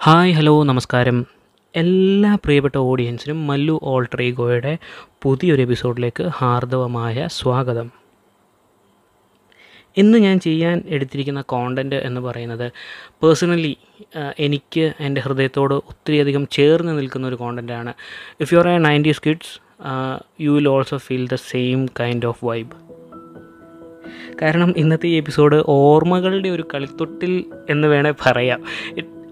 Hi 0.00 0.32
hello 0.32 0.64
നമസ്കാരം. 0.64 1.26
എല്ലാ 1.76 2.34
പ്രിയപ്പെട്ട 2.34 2.76
ഓഡിയൻസിനും 2.78 3.46
മല്ലു 3.46 3.80
ഓൾട്രീഗോയുടെ 3.82 4.78
പുതിയൊരു 5.22 5.62
എപ്പിസോഡിലേക്ക് 5.62 6.24
ഹാർദവമായ 6.24 7.28
സ്വാഗതം. 7.30 7.90
ഇന്ന് 9.96 10.18
ഞാൻ 10.18 10.40
ചെയ്യാൻ 10.40 10.82
എടുത്തിരിക്കുന്ന 10.86 11.40
കോണ്ടന്റ് 11.40 11.96
എന്ന് 11.96 12.20
പറയുന്നത് 12.20 12.72
പേഴ്സണലി 13.22 13.76
എനിക്ക് 14.38 14.92
എന്റെ 15.00 15.20
ഹൃദയത്തോട് 15.20 15.74
ഒത്തിരിയധികം 15.74 16.46
ചേർന്ന് 16.46 16.98
നിൽക്കുന്ന 16.98 17.26
ഒരു 17.26 17.34
കോണ്ടന്റാണ് 17.34 17.94
if 18.40 18.54
you 18.54 18.58
are 18.58 18.68
a 18.68 18.78
nineties 18.78 19.22
kids 19.26 19.60
you 20.40 20.50
will 20.50 20.68
also 20.68 20.96
feel 20.96 21.28
the 21.28 21.34
same 21.34 21.86
kind 22.00 22.26
of 22.26 22.44
vibe 22.44 22.72
കാരണം 24.42 24.74
ഇന്നത്തെ 24.76 25.06
ഈ 25.06 25.16
എപ്പിസോഡ് 25.16 25.64
ഓർമ്മകളുടെ 25.68 26.48
ഒരു 26.48 26.64
കളിത്തൊട്ടിൽ 26.74 27.44
എന്ന് 27.70 27.88
വേണേൽ 27.88 28.14
പറയാം. 28.26 28.64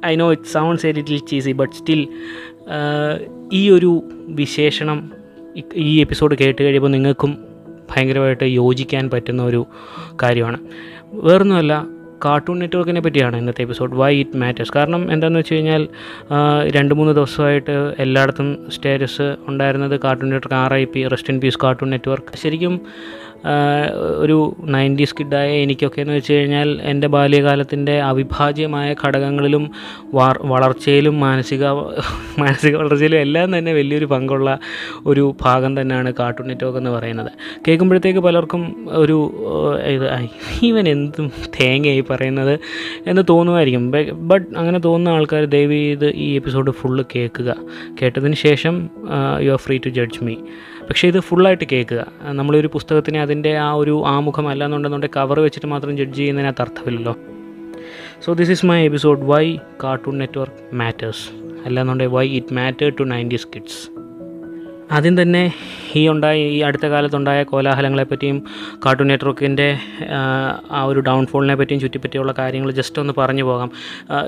I 0.07 0.17
know 0.17 0.33
it 0.33 0.49
sounds 0.53 0.87
a 0.87 0.93
little 0.93 1.19
cheesy 1.19 1.53
but 1.53 1.75
still 1.75 2.09
ഈ 3.53 3.71
ഒരു 3.71 3.91
വിശേഷണം 4.29 5.11
ഈ 5.75 6.01
എപ്പിസോഡ് 6.01 6.35
കേട്ട് 6.41 6.62
കഴിയുമ്പോൾ 6.62 6.89
നിങ്ങൾക്കും 6.89 7.39
ഭയങ്കരമായിട്ട് 7.91 8.45
യോജിക്കാൻ 8.45 9.11
പറ്റുന്ന 9.11 9.43
ഒരു 9.43 9.67
കാര്യമാണ്. 10.23 10.59
വേറൊന്നുമല്ല 11.12 11.95
കാർട്ടൂൺ 12.25 12.59
നെറ്റ്വർക്കിനെ 12.59 13.00
പറ്റിയാണ് 13.00 13.37
ഇന്നത്തെ 13.37 13.62
എപ്പിസോഡ് 13.62 13.94
വൈ 13.94 14.15
ഇറ്റ് 14.15 14.37
മാറ്റേഴ്സ് 14.37 14.72
കാരണം 14.77 15.12
എന്താണെന്ന് 15.12 15.38
വെച്ച് 15.38 15.54
കഴിഞ്ഞാൽ 15.54 15.88
രണ്ട് 16.66 16.94
മൂന്ന് 16.94 17.12
ദിവസമായിട്ട് 17.12 17.94
എല്ലായിടത്തും 17.99 18.71
സ്റ്റേറ്റസ് 18.72 19.37
ഉണ്ടായിരുന്നത് 19.49 20.00
cartoon 20.04 20.31
network 20.31 20.54
R 20.54 20.75
I 20.75 20.84
P 20.84 21.09
rest 21.09 21.32
in 21.32 21.41
peace 21.41 21.59
cartoon 21.65 21.91
network 21.91 22.38
ശരിക്കും 22.38 22.81
ഒരു 24.19 24.56
നയന്റീസ് 24.65 25.15
കിഡായ 25.19 25.50
എനിക്കൊക്കെ 25.50 26.00
എന്ന് 26.00 26.12
വെച്ച് 26.12 26.32
കഴിഞ്ഞാൽ 26.32 26.81
എന്റെ 26.82 27.06
ബാല്യകാലത്തിന്റെ 27.06 28.00
അവിഭാജ്യമായ 28.00 28.94
ഘടകങ്ങളിലും 29.06 29.71
വളർച്ചയിലും 30.44 31.21
മാനസിക 31.21 31.65
മാനസിക 32.38 32.77
വളർച്ചയിലും 32.77 33.19
എല്ലാം 33.19 33.59
തന്നെ 33.59 33.72
വലിയൊരു 33.72 34.04
പങ്കുള്ള 34.04 34.59
ഒരു 35.06 35.37
ഭാഗം 35.43 35.81
തന്നെയാണ് 35.81 36.12
കാർട്ടൂൺ 36.19 36.48
നെറ്റ്വർക്ക് 36.48 36.78
എന്ന് 36.78 36.91
പറയുന്നത്. 36.91 37.31
കേൾക്കുമ്പോഴത്തേക്ക് 37.69 38.21
പലർക്കും 38.21 38.87
ഒരു 38.88 39.19
ഇത് 40.62 40.88
എന്തും 40.88 41.33
തേങ്ങയായി 41.60 42.00
പറയുന്നത് 42.11 42.59
എന്ന് 43.06 43.22
തോന്നുമായിരിക്കും. 43.28 43.91
ബട്ട് 44.28 44.56
അങ്ങനെ 44.56 44.78
തോന്നുന്ന 44.78 45.17
ആൾക്കാർ 45.17 45.44
ദയവ് 45.44 45.72
ചെയ്ത് 45.72 46.11
ഈ 46.11 46.34
എപ്പിസോഡ് 46.34 46.71
ഫുള്ള് 46.71 47.05
കേൾക്കുക. 47.15 47.56
കേട്ടതിന് 48.03 48.34
ശേഷം 48.34 48.89
you 49.41 49.50
are 49.50 49.59
free 49.59 49.78
to 49.87 49.89
judge 49.89 50.25
me 50.25 50.34
പക്ഷേ 50.89 51.09
ഇത് 51.09 51.21
ഫുള്ളായിട്ട് 51.21 51.65
കേൾക്കുക. 51.72 52.06
നമ്മളൊരു 52.22 52.71
പുസ്തകത്തിനെ 52.72 53.21
അതിന്റെ 53.21 53.56
ആ 53.56 53.72
ഒരു 53.72 54.03
ആമുഖം 54.06 54.49
അല്ലാന്നുണ്ടെന്നുണ്ടെങ്കിൽ 54.49 55.16
കവർ 55.16 55.41
വെച്ചിട്ട് 55.41 55.66
മാത്രം 55.66 55.97
ജഡ്ജ് 55.97 56.16
ചെയ്യുന്നതിനകത്ത് 56.16 56.62
അർത്ഥമില്ലല്ലോ. 56.62 57.16
So 58.25 58.33
this 58.33 58.50
is 58.50 58.66
my 58.66 58.84
episode 58.84 59.22
why 59.22 59.56
cartoon 59.84 60.19
network 60.19 60.75
matters 60.75 61.27
അല്ലാന്നുണ്ടെങ്കിൽ 61.66 62.15
why 62.15 62.28
it 62.28 62.55
matter 62.55 62.93
to 63.00 63.05
nineties 63.05 63.49
kids 63.55 63.96
ആദ്യം 64.92 65.22
തന്നെ 65.22 65.54
ഈ 65.97 66.08
ഉണ്ടായ 66.08 66.38
ഈ 66.38 66.60
അടുത്ത 66.60 66.86
കാലത്തുണ്ടായ 66.86 67.42
കോലാഹലങ്ങളെ 67.42 68.04
പറ്റിയും 68.04 68.42
കാർട്ടൂൺ 68.86 69.08
നെറ്റ്വർക്കിന്റെ 69.08 69.78
ആ 70.70 70.82
ഒരു 70.82 71.00
ഡൗൺഫോളിനെ 71.00 71.54
പറ്റിയും 71.54 71.80
ചുറ്റിപ്പറ്റിയുള്ള 71.80 72.34
കാര്യങ്ങൾ 72.38 72.70
ജസ്റ്റ് 72.70 73.00
ഒന്ന് 73.00 73.12
പറഞ്ഞു 73.19 73.44
പോകാം. 73.44 73.70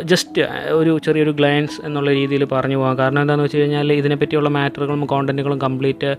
ജസ്റ്റ് 0.03 0.43
ഒരു 0.71 0.99
ചെറിയൊരു 0.99 1.31
ഗ്ലാൻസ് 1.31 1.81
എന്നുള്ള 1.85 2.11
രീതിയിൽ 2.11 2.45
പറഞ്ഞു 2.45 2.77
പോകാം. 2.77 2.99
കാരണം 2.99 3.21
എന്താണെന്ന് 3.21 3.45
വെച്ച് 3.45 3.59
കഴിഞ്ഞാൽ 3.59 3.93
ഇതിനെപ്പറ്റിയുള്ള 3.93 4.49
മാറ്ററുകളും 4.49 5.07
കോണ്ടന്റുകളും 5.07 5.59
കംപ്ലീറ്റ് 5.59 6.17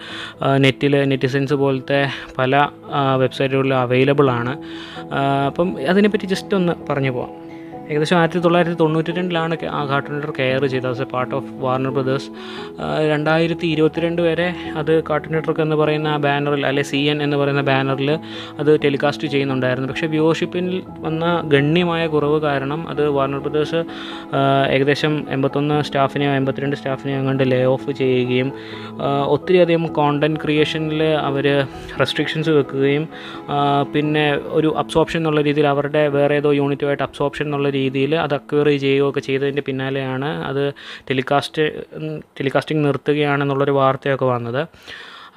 നെറ്റിൽ 0.58 1.04
നെറ്റിസൻസ് 1.04 1.54
പോലത്തെ 1.54 2.10
പല 2.38 2.70
വെബ്സൈറ്റുകളിലും 3.16 3.78
അവൈലബിൾ 3.78 4.32
ആണ്. 4.32 4.58
അപ്പം 5.46 5.78
അതിനെപ്പറ്റി 5.90 6.26
ജസ്റ്റ് 6.26 6.56
ഒന്ന് 6.56 6.74
പറഞ്ഞു 6.90 7.12
പോകാം. 7.12 7.49
ഏകദേശം 7.94 8.18
ആയിരത്തി 8.20 8.40
തൊള്ളായിരത്തി 8.46 8.78
തൊണ്ണൂറ്റി 8.82 9.12
രണ്ടിലാണ് 9.18 9.54
കാർട്ടൂൺ 9.92 10.18
കെയർ 10.40 10.64
ചെയ്തത്. 10.74 10.90
As 10.92 11.02
a 11.06 11.08
part 11.14 11.34
of 11.38 11.50
Warner 11.64 11.92
Brothers 11.96 12.30
രണ്ടായിരത്തി 13.12 13.68
ഇരുപത്തിരണ്ട് 13.76 14.22
വരെ 14.28 14.48
അത് 14.82 14.92
കാർട്ടൂൺ 15.10 15.36
എന്ന് 15.66 15.78
പറയുന്ന 15.82 16.10
ബാനറിൽ 16.26 16.64
അല്ലെ 16.70 16.84
സി 16.92 17.00
എൻ 17.12 17.18
എന്ന് 17.26 17.38
പറയുന്ന 17.42 17.64
ബാനറിൽ 17.72 18.12
അത് 18.62 18.72
ടെലികാസ്റ്റ് 18.86 19.28
ചെയ്യുന്നുണ്ടായിരുന്നു. 19.34 19.90
പക്ഷേ 19.92 20.10
വ്യൂവർഷിപ്പിൽ 20.16 20.68
വന്ന 21.06 21.26
ഗണ്യമായ 21.54 22.04
കുറവ് 22.16 22.38
കാരണം 22.48 22.82
അത് 22.94 23.04
വാർണർ 23.18 23.42
ബ്രദേഴ്സ് 23.46 23.82
ഏകദേശം 24.76 25.16
എൺപത്തൊന്ന് 25.38 25.78
സ്റ്റാഫിനെയോ 25.90 26.34
എൺപത്തിരണ്ട് 26.42 26.78
സ്റ്റാഫിനെയോ 26.82 27.18
അങ്ങോട്ട് 27.22 27.48
ലേ 27.54 27.62
ഓഫ് 27.74 27.92
ചെയ്യുകയും 28.02 28.52
ഒത്തിരി 29.36 29.60
ഒത്തിരിയധികം 29.60 29.94
കോണ്ടന്റ് 29.98 30.40
ക്രിയേഷനിൽ 30.42 31.02
അവർ 31.28 31.46
റെസ്ട്രിക്ഷൻസ് 32.02 32.52
വെക്കുകയും 32.58 33.04
പിന്നെ 33.94 34.24
ഒരു 34.58 34.70
അബ്സോപ്ഷൻ 34.82 35.20
എന്നുള്ള 35.20 35.42
രീതിയിൽ 35.48 35.68
അവരുടെ 35.72 36.02
വേറെ 36.16 36.36
ഏതോ 36.42 36.50
യൂണിറ്റുമായിട്ട് 36.60 37.04
അബ്സോർപ്ഷൻ 37.08 37.46
എന്നുള്ള 37.46 37.70
രീതിയിൽ 37.80 38.14
അത് 38.26 38.36
അക്വയർ 38.40 38.68
ചെയ്യുകയൊക്കെ 38.86 39.22
ചെയ്തതിന്റെ 39.30 39.64
പിന്നാലെയാണ് 39.70 40.30
അത് 40.50 40.64
ടെലികാസ്റ്റ് 41.10 41.64
ടെലികാസ്റ്റിംഗ് 42.40 42.84
നിർത്തുകയാണെന്നുള്ളൊരു 42.88 43.76
വാർത്തയൊക്കെ 43.82 44.28
വന്നത്. 44.36 44.62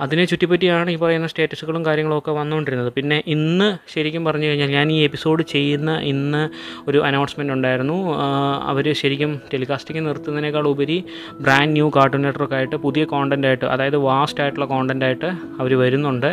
അതിനെ 0.02 0.24
ചുറ്റിപ്പറ്റിയാണ് 0.24 0.90
ഈ 0.90 0.96
പറയുന്ന 0.96 1.26
സ്റ്റേറ്റസുകളും 1.26 1.82
കാര്യങ്ങളൊക്കെ 1.86 2.32
വന്നുകൊണ്ടിരുന്നത്. 2.32 2.92
പിന്നെ 2.92 3.22
ഇന്ന് 3.26 3.68
ശരിക്കും 3.94 4.24
പറഞ്ഞു 4.24 4.46
കഴിഞ്ഞാൽ 4.46 4.70
ഞാൻ 4.70 4.92
ഈ 4.92 4.98
എപ്പിസോഡ് 5.02 5.42
ചെയ്യുന്ന 5.42 5.90
ഇന്ന് 6.12 6.42
ഒരു 6.90 6.98
അനൗൺസ്മെന്റ് 6.98 7.52
ഉണ്ടായിരുന്നു. 7.52 7.98
അവർ 8.70 8.92
ശരിക്കും 8.92 9.40
ടെലികാസ്റ്റിംഗ് 9.52 10.02
നിർത്തുന്നതിനേക്കാൾ 10.08 10.66
ഉപരി 10.68 10.98
ബ്രാൻഡ് 11.40 11.72
ന്യൂ 11.72 11.90
കാർട്ടൂൺ 11.96 12.22
നെറ്റ്വർക്ക് 12.22 12.54
ആയിട്ട് 12.54 12.76
പുതിയ 12.76 13.04
കോണ്ടന്റ് 13.04 13.46
ആയിട്ട് 13.46 13.64
അതായത് 13.64 13.96
വാസ്റ്റ് 14.08 14.40
ആയിട്ടുള്ള 14.40 14.66
കോണ്ടന്റ് 14.66 15.04
ആയിട്ട് 15.04 15.30
അവർ 15.60 15.78
വരുന്നുണ്ട്. 15.78 16.30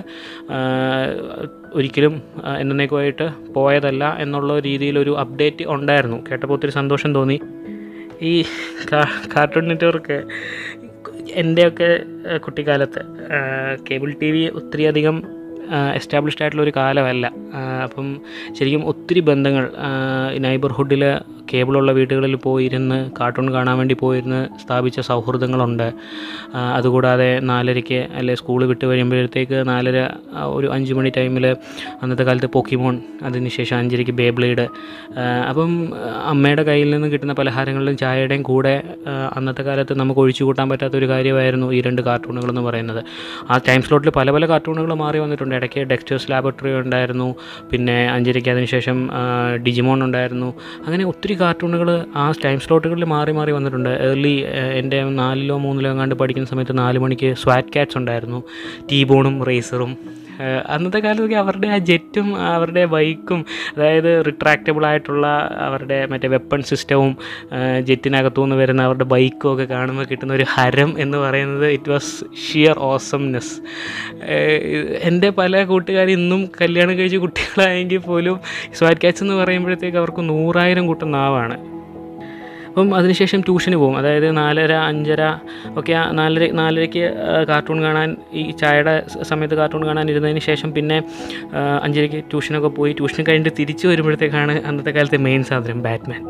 ഒരിക്കലും 1.73 2.13
എന്നേക്കുമായിട്ട് 2.59 3.53
പോയതല്ല 3.53 4.03
എന്നുള്ള 4.19 4.59
രീതിയിലൊരു 4.59 5.19
അപ്ഡേറ്റ് 5.19 5.65
ഉണ്ടായിരുന്നു. 5.67 6.17
കേട്ടപ്പോൾ 6.31 6.53
ഒത്തിരി 6.53 6.71
സന്തോഷം 6.71 7.13
തോന്നി. 7.15 7.39
ഈ 8.21 8.43
കാർട്ടൂൺ 9.35 9.65
നെറ്റ്വർക്ക് 9.67 10.17
എന്റെയൊക്കെ 11.33 11.99
കുട്ടിക്കാലത്ത് 12.37 13.01
കേബിൾ 13.91 14.13
ടി 14.21 14.31
വി 14.31 14.49
ഒത്തിരിയധികം 14.55 15.23
എസ്റ്റാബ്ലിഷ്ഡ് 15.95 16.41
ആയിട്ടുള്ള 16.41 16.63
ഒരു 16.63 16.73
കാലമല്ല. 16.75 17.31
അപ്പം 17.83 18.21
ശരിക്കും 18.59 18.85
ഒത്തിരി 18.85 19.19
ബന്ധങ്ങൾ 19.19 19.71
നൈബർഹുഡിൽ 20.37 21.03
കേബിളുള്ള 21.53 21.91
വീടുകളിൽ 21.91 22.35
പോയിരുന്ന് 22.35 23.11
കാർട്ടൂൺ 23.19 23.53
കാണാൻ 23.53 23.77
വേണ്ടി 23.77 23.93
പോയിരുന്ന് 23.93 24.47
സ്ഥാപിച്ച 24.63 24.99
സൗഹൃദങ്ങളുണ്ട്. 24.99 25.93
അതുകൂടാതെ 26.75 27.39
നാലരയ്ക്ക് 27.39 28.07
അല്ലെ 28.15 28.35
സ്കൂൾ 28.35 28.65
വിട്ട് 28.65 28.85
കഴിയുമ്പോഴത്തേക്ക് 28.85 29.67
നാലര 29.67 30.07
ഒരു 30.37 30.71
അഞ്ച് 30.71 30.93
മണി 30.93 31.11
ടൈമിൽ 31.17 31.47
അന്നത്തെ 32.01 32.23
കാലത്ത് 32.23 32.47
പൊക്കിമോൺ 32.47 33.01
അതിനുശേഷം 33.23 33.77
അഞ്ചരയ്ക്ക് 33.77 34.11
ബേബ്ലേഡ്. 34.11 34.67
അപ്പം 35.49 35.93
അമ്മയുടെ 36.25 36.63
കയ്യിൽ 36.63 36.89
നിന്ന് 36.91 37.07
കിട്ടുന്ന 37.07 37.33
പലഹാരങ്ങളിലും 37.33 37.97
ചായയുടെയും 37.97 38.43
കൂടെ 38.43 38.83
അന്നത്തെ 39.07 39.61
കാലത്ത് 39.61 39.99
നമുക്ക് 39.99 40.19
ഒഴിച്ചു 40.19 40.43
കൂട്ടാൻ 40.43 40.69
പറ്റാത്ത 40.69 40.93
ഒരു 40.93 41.07
കാര്യമായിരുന്നു 41.07 41.73
ഈ 41.73 41.81
രണ്ട് 41.81 42.01
കാർട്ടൂണുകൾ 42.01 42.49
എന്ന് 42.49 42.61
പറയുന്നത്. 42.61 43.03
ആ 43.49 43.57
ടൈം 43.67 43.81
സ്ലോട്ടിൽ 43.81 44.09
പല 44.09 44.31
പല 44.31 44.45
കാർട്ടൂണുകൾ 44.45 44.93
മാറി 44.93 45.19
വന്നിട്ടുണ്ട്. 45.19 45.55
ഇടയ്ക്ക് 45.55 45.79
ഡെക്സ്റ്റേഴ്സ് 45.79 46.31
ലാബറട്ടറി 46.31 46.73
ഉണ്ടായിരുന്നു. 46.73 47.35
പിന്നെ 47.71 48.11
അഞ്ചരയ്ക്ക് 48.11 48.49
അതിനുശേഷം 48.49 49.09
ഡിജിമോൺ 49.67 50.03
ഉണ്ടായിരുന്നു. 50.03 50.53
അങ്ങനെ 50.85 51.05
ഒത്തിരി 51.05 51.35
കാർട്ടൂണുകൾ 51.39 52.05
ആ 52.15 52.31
ടൈം 52.45 52.59
സ്ലോട്ടുകളിൽ 52.59 53.05
മാറി 53.05 53.31
മാറി 53.31 53.51
വന്നിട്ടുണ്ട്. 53.51 53.89
ഏർലി 53.89 54.45
എന്റെ 54.73 55.03
നാലിലോ 55.03 55.57
മൂന്നിലോ 55.57 55.89
എങ്ങാണ്ട് 55.91 56.15
പഠിക്കുന്ന 56.15 56.47
സമയത്ത് 56.47 56.77
നാല് 56.77 56.99
മണിക്ക് 56.99 57.35
സ്വാറ്റ് 57.35 57.73
കാറ്റ്സ് 57.75 57.97
ഉണ്ടായിരുന്നു. 57.97 58.43
ടീബോണും 58.91 59.43
റേസറും 59.43 59.97
അന്നത്തെ 60.67 60.99
കാലത്തൊക്കെ 60.99 61.35
അവരുടെ 61.35 61.67
ആ 61.67 61.77
ജെറ്റും 61.77 62.37
അവരുടെ 62.37 62.85
ബൈക്കും 62.85 63.45
അതായത് 63.77 64.25
റിട്രാക്റ്റബിൾ 64.27 64.85
ആയിട്ടുള്ള 64.85 65.49
അവരുടെ 65.59 66.05
മറ്റേ 66.05 66.27
വെപ്പൺ 66.27 66.61
സിസ്റ്റവും 66.61 67.15
ജെറ്റിനകത്തു 67.79 68.41
നിന്ന് 68.41 68.55
വരുന്ന 68.55 68.81
അവരുടെ 68.81 69.03
ബൈക്കും 69.03 69.53
ഒക്കെ 69.53 69.63
കാണുമ്പോൾ 69.63 70.05
കിട്ടുന്ന 70.05 70.33
ഒരു 70.33 70.45
ഹരം 70.53 70.95
എന്ന് 70.99 71.17
പറയുന്നത് 71.17 71.67
ഇറ്റ് 71.67 71.91
വാസ് 71.91 72.25
ഷിയർ 72.25 72.79
ഓസംനെസ് 72.79 73.61
എന്റെ 75.03 75.29
പല 75.29 75.63
കൂട്ടുകാർ 75.63 76.09
ഇന്നും 76.09 76.49
കല്യാണം 76.61 76.97
കഴിച്ച 76.97 77.15
കുട്ടികളായെങ്കിൽ 77.15 77.97
പോലും 77.97 78.39
സ്വാറ്റ് 78.73 79.01
കാറ്റ്സ് 79.03 79.23
എന്ന് 79.23 79.33
പറയുമ്പോഴത്തേക്ക് 79.33 79.97
അവർക്ക് 79.97 80.29
നൂറായിരം 80.29 80.87
കൂട്ടം 80.87 81.11
നാവാണ്. 81.11 81.78
അപ്പം 82.79 82.95
അതിനുശേഷം 82.95 83.41
ട്യൂഷന് 83.41 83.75
പോകും. 83.75 83.97
അതായത് 83.97 84.37
നാലര 84.37 84.73
അഞ്ചര 84.73 85.21
ഒക്കെ 85.77 85.93
നാലര 86.11 86.51
നാലരയ്ക്ക് 86.51 87.03
കാർട്ടൂൺ 87.47 87.81
കാണാൻ 87.81 88.17
ഈ 88.33 88.51
ചായയുടെ 88.51 89.03
സമയത്ത് 89.23 89.55
കാർട്ടൂൺ 89.55 89.85
കാണാൻ 89.85 90.09
ഇരുന്നതിന് 90.09 90.39
ശേഷം 90.39 90.73
പിന്നെ 90.73 91.03
അഞ്ചരയ്ക്ക് 91.81 92.23
ട്യൂഷനൊക്കെ 92.31 92.67
പോയി 92.67 92.93
ട്യൂഷൻ 92.93 93.23
കഴിഞ്ഞിട്ട് 93.27 93.57
തിരിച്ചു 93.59 93.87
വരുമ്പോഴത്തേക്കാണ് 93.87 94.63
അന്നത്തെ 94.63 94.91
കാലത്തെ 94.91 95.17
മെയിൻ 95.17 95.43
സാധനം 95.43 95.83
ബാറ്റ്മാൻ 95.83 96.21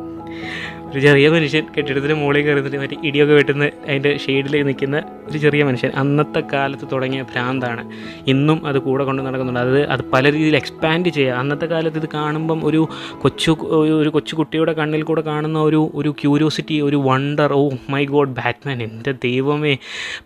ഒരു 0.94 1.00
ചെറിയ 1.00 1.30
മനുഷ്യൻ 1.30 1.66
കെട്ടിടത്തിന് 1.78 2.14
മുകളിൽ 2.14 2.42
കയറുന്നിട്ട് 2.42 2.78
മറ്റേ 2.78 2.98
ഇടിയൊക്കെ 3.04 3.34
വെട്ടുന്ന 3.34 3.66
അതിന്റെ 3.66 4.18
ഷെയ്ഡിൽ 4.18 4.64
നിൽക്കുന്ന 4.64 5.04
ഒരു 5.32 5.38
ചെറിയ 5.38 5.64
മനുഷ്യൻ. 5.64 5.92
അന്നത്തെ 5.96 6.44
കാലത്ത് 6.54 6.88
തുടങ്ങിയ 6.92 7.22
ഭ്രാന്താണ്. 7.22 7.92
ഇന്നും 8.28 8.66
അത് 8.66 8.80
കൂടെ 8.80 9.04
കൊണ്ട് 9.04 9.24
നടക്കുന്നുണ്ട്. 9.24 9.60
അത് 9.60 9.88
അത് 9.88 10.00
പല 10.14 10.32
രീതിയിൽ 10.32 10.56
എക്സ്പാൻഡ് 10.56 11.10
ചെയ്യുക 11.10 11.34
അന്നത്തെ 11.34 11.66
കാലത്ത് 11.66 11.98
ഇത് 11.98 12.10
കാണുമ്പം 12.14 12.66
ഒരു 12.66 12.90
കൊച്ചു 13.22 13.52
ഒരു- 13.52 14.12
കൊച്ചു 14.12 14.36
കുട്ടിയുടെ 14.36 14.74
കണ്ണിൽ 14.74 15.04
കൂടെ 15.04 15.22
കാണുന്ന 15.22 15.60
ഒരു 15.60 15.92
ഒരു 15.96 16.16
ക്യൂരിയോസിറ്റി 16.22 16.82
ഒരു 16.82 16.96
wonder 16.96 17.54
oh 17.54 17.70
my 17.90 18.06
God 18.06 18.30
Batman 18.30 18.84
എന്റെ 18.84 19.12
ദൈവമേ. 19.12 19.78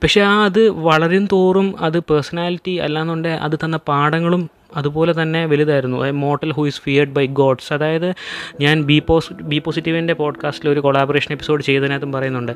പക്ഷേ 0.04 0.22
ആ 0.22 0.46
അത് 0.46 0.70
വളരും 0.70 1.28
തോറും 1.32 1.76
അത് 1.80 2.00
പേഴ്സണാലിറ്റി 2.00 2.72
അല്ലാന്നുണ്ടെങ്കിൽ 2.72 3.40
അത് 3.40 3.60
തന്ന 3.64 3.78
പാഠങ്ങളും 3.78 4.63
അതുപോലെ 4.76 5.22
തന്നെ 5.22 5.46
വലുതായിരുന്നു. 5.46 5.98
Mortal 6.12 6.52
who 6.54 6.68
is 6.68 6.82
feared 6.82 7.12
by 7.12 7.26
gods 7.26 7.74
അതായത് 7.74 8.14
ഞാൻ 8.62 8.84
ബി 8.84 9.00
പോസ് 9.08 9.34
ബി 9.34 9.60
പോസിറ്റീവിന്റെ 9.60 10.14
പോഡ്കാസ്റ്റിൽ 10.14 10.70
ഒരു 10.70 10.80
കൊളാബറേഷൻ 10.80 11.32
എപ്പിസോഡ് 11.32 11.64
ചെയ്തതിനകത്തും 11.64 12.12
പറയുന്നുണ്ട്. 12.12 12.52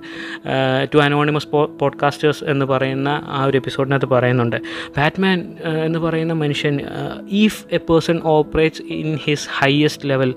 ടു 0.94 0.98
അനോണിമസ് 0.98 1.48
പോഡ്കാസ്റ്റേഴ്സ് 1.54 2.44
എന്ന് 2.44 2.66
പറയുന്ന 2.66 3.10
ആ 3.28 3.44
ഒരു 3.44 3.58
എപ്പിസോഡിനകത്ത് 3.58 4.06
പറയുന്നുണ്ട്. 4.06 4.56
ബാറ്റ്മാൻ 4.98 5.54
എന്ന് 5.86 6.00
പറയുന്ന 6.00 6.34
മനുഷ്യൻ 6.34 6.82
if 7.30 7.66
a 7.72 7.78
person 7.78 8.20
operates 8.24 8.82
in 8.82 9.18
his 9.26 9.50
highest 9.60 10.10
level 10.10 10.34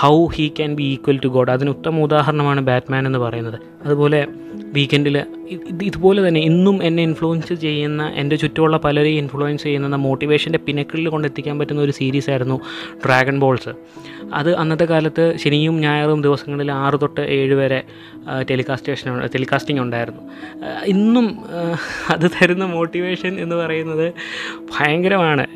how 0.00 0.26
he 0.26 0.48
can 0.48 0.74
be 0.74 0.82
equal 0.82 1.20
to 1.24 1.28
god 1.28 1.50
അതിന് 1.50 1.70
ഉത്തമ 1.70 2.00
ഉദാഹരണമാണ് 2.00 2.60
ബാറ്റ്മാൻ 2.60 3.06
എന്ന് 3.06 3.18
പറയുന്നത്. 3.18 3.58
അതുപോലെ 3.84 4.26
വീക്കെൻഡിൽ 4.72 5.16
ഇത് 5.50 5.84
ഇതുപോലെ 5.84 6.28
തന്നെ 6.28 6.40
ഇന്നും 6.40 6.76
എന്നെ 6.82 7.02
ഇൻഫ്ലുവൻസ് 7.02 7.54
ചെയ്യുന്ന 7.54 8.02
എന്റെ 8.16 8.36
ചുറ്റുമുള്ള 8.36 8.76
പലരെയും 8.76 9.18
ഇൻഫ്ലുവൻസ് 9.18 9.62
ചെയ്യുന്ന 9.62 9.96
മോട്ടിവേഷന്റെ 9.96 10.58
പിനക്കിളിൽ 10.66 11.08
കൊണ്ടെത്തിക്കാൻ 11.20 11.56
പറ്റുന്ന 11.58 11.80
ഒരു 11.82 11.94
സീരീസ് 11.98 12.30
ആയിരുന്നു 12.30 12.56
ഡ്രാഗൺ 13.04 13.36
ബോൾസ് 13.40 13.72
അത് 14.34 14.50
അന്നത്തെ 14.56 14.84
കാലത്ത് 14.84 15.24
ശനിയും 15.42 15.76
ഞായറും 15.80 16.20
ദിവസങ്ങളിൽ 16.22 16.68
ആറ് 16.72 16.96
തൊട്ട് 17.02 17.22
ഏഴ് 17.36 17.54
വരെ 17.54 17.80
ടെലികാസ്റ്റേഷൻ 18.50 19.06
ടെലികാസ്റ്റിംഗ് 19.34 19.82
ഉണ്ടായിരുന്നു. 19.82 20.22
ഇന്നും 20.86 21.26
അത് 22.10 22.26
തരുന്ന 22.36 22.64
മോട്ടിവേഷൻ 22.64 23.32
എന്ന് 23.40 23.56
പറയുന്നത് 23.56 24.06
ഭയങ്കരമാണ്. 24.72 25.46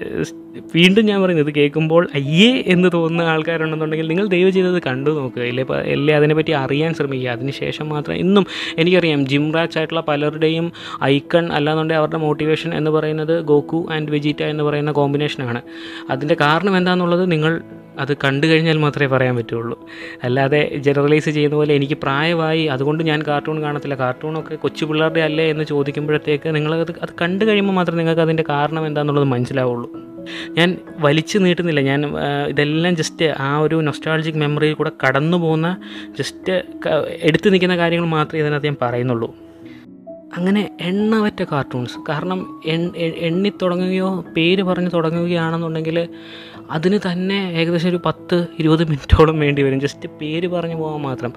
വീണ്ടും 0.75 1.05
ഞാൻ 1.07 1.19
പറയുന്നത് 1.23 1.53
കേൾക്കുമ്പോൾ 1.55 2.03
അയ്യേ 2.15 2.51
എന്ന് 2.67 2.89
തോന്നുന്ന 2.95 3.23
ആൾക്കാരുണ്ടെന്നുണ്ടെങ്കിൽ 3.31 4.09
നിങ്ങൾ 4.09 4.27
ദയവ് 4.35 4.51
ചെയ്തത് 4.51 4.79
കണ്ടു 4.83 5.11
നോക്കുക. 5.11 5.43
ഇല്ലേ 5.43 5.65
അല്ലേ 5.95 6.15
അതിനെപ്പറ്റി 6.15 6.53
അറിയാൻ 6.53 6.95
ശ്രമിക്കുക. 6.95 7.31
അതിനുശേഷം 7.31 7.87
മാത്രം 7.89 8.15
ഇന്നും 8.15 8.47
എനിക്കറിയാം 8.79 9.27
ജിം 9.27 9.47
റാച്ച് 9.55 9.79
ആയിട്ടുള്ള 9.79 10.03
പലരുടെയും 10.09 10.73
ഐക്കൺ 11.05 11.47
അല്ലാന്നുണ്ടെങ്കിൽ 11.53 12.03
അവരുടെ 12.03 12.17
മോട്ടിവേഷൻ 12.17 12.75
എന്ന് 12.75 12.91
പറയുന്നത് 12.91 13.35
ഗോക്കു 13.51 13.81
ആൻഡ് 13.95 14.11
വെജിറ്റ 14.11 14.43
എന്ന് 14.43 14.65
പറയുന്ന 14.65 14.93
കോമ്പിനേഷനാണ് 14.93 15.54
അതിന്റെ 16.11 16.37
കാരണം 16.41 16.77
എന്താണെന്നുള്ളത് 16.77 17.33
നിങ്ങൾ 17.33 17.61
അത് 17.99 18.17
കണ്ടു 18.25 18.47
കഴിഞ്ഞാൽ 18.47 18.77
മാത്രമേ 18.77 19.07
പറയാൻ 19.07 19.37
പറ്റുള്ളൂ. 19.37 19.87
അല്ലാതെ 20.23 20.77
ജനറലൈസ് 20.77 21.31
ചെയ്യുന്ന 21.31 21.57
പോലെ 21.57 21.75
എനിക്ക് 21.75 21.95
പ്രായമായി 21.95 22.65
അതുകൊണ്ട് 22.65 23.05
ഞാൻ 23.05 23.23
കാർട്ടൂൺ 23.29 23.63
കാണത്തില്ല. 23.63 23.95
കാർട്ടൂണൊക്കെ 23.95 24.55
കൊച്ചു 24.55 24.85
പിള്ളേരുടെ 24.85 25.21
അല്ലേ 25.21 25.51
എന്ന് 25.51 25.65
ചോദിക്കുമ്പോഴത്തേക്ക് 25.65 26.55
നിങ്ങളത് 26.55 26.95
അത് 27.03 27.09
കണ്ടു 27.23 27.45
കഴിയുമ്പോൾ 27.45 27.73
മാത്രമേ 27.73 27.99
നിങ്ങൾക്ക് 27.99 28.21
അതിന്റെ 28.21 28.45
കാരണം 28.49 28.87
എന്താണെന്നുള്ളത് 28.87 29.29
മനസ്സിലാവുള്ളൂ. 29.29 29.91
ഞാൻ 30.59 30.79
വലിച്ചു 30.99 31.39
നീട്ടുന്നില്ല. 31.39 31.81
ഞാൻ 31.81 32.01
ഇതെല്ലാം 32.49 32.97
ജസ്റ്റ് 32.97 33.35
ആ 33.39 33.59
ഒരു 33.59 33.77
നൊസ്റ്റാൾജിക് 33.77 34.35
മെമ്മറിയിൽ 34.35 34.75
കൂടെ 34.75 34.93
കടന്നു 35.07 35.37
പോകുന്ന 35.37 35.77
ജസ്റ്റ് 36.19 36.63
എടുത്തു 37.23 37.49
നിൽക്കുന്ന 37.49 37.77
കാര്യങ്ങൾ 37.77 38.07
മാത്രമേ 38.07 38.41
ഇതിനകത്ത് 38.41 38.67
ഞാൻ 38.67 38.77
പറയുന്നുള്ളൂ. 38.83 39.44
അങ്ങനെ 40.37 40.71
എണ്ണവറ്റ 40.81 41.43
കാർട്ടൂൺസ് 41.43 41.99
കാരണം 42.09 42.63
എണ്ണി 43.21 43.53
തുടങ്ങുകയോ 43.63 44.25
പേര് 44.37 44.63
പറഞ്ഞ് 44.63 44.91
തുടങ്ങുകയാണെന്നുണ്ടെങ്കിൽ 44.95 46.09
അതിന് 46.71 46.99
തന്നെ 47.13 47.53
ഏകദേശം 47.53 47.89
ഒരു 47.89 48.01
പത്ത് 48.07 48.47
ഇരുപത് 48.59 48.85
മിനിറ്റോളം 48.85 49.41
വേണ്ടി 49.41 49.63
വരും. 49.63 49.81
ജസ്റ്റ് 49.81 50.09
പേര് 50.09 50.47
പറഞ്ഞു 50.49 50.75
പോകാൻ 50.75 51.01
മാത്രം. 51.01 51.33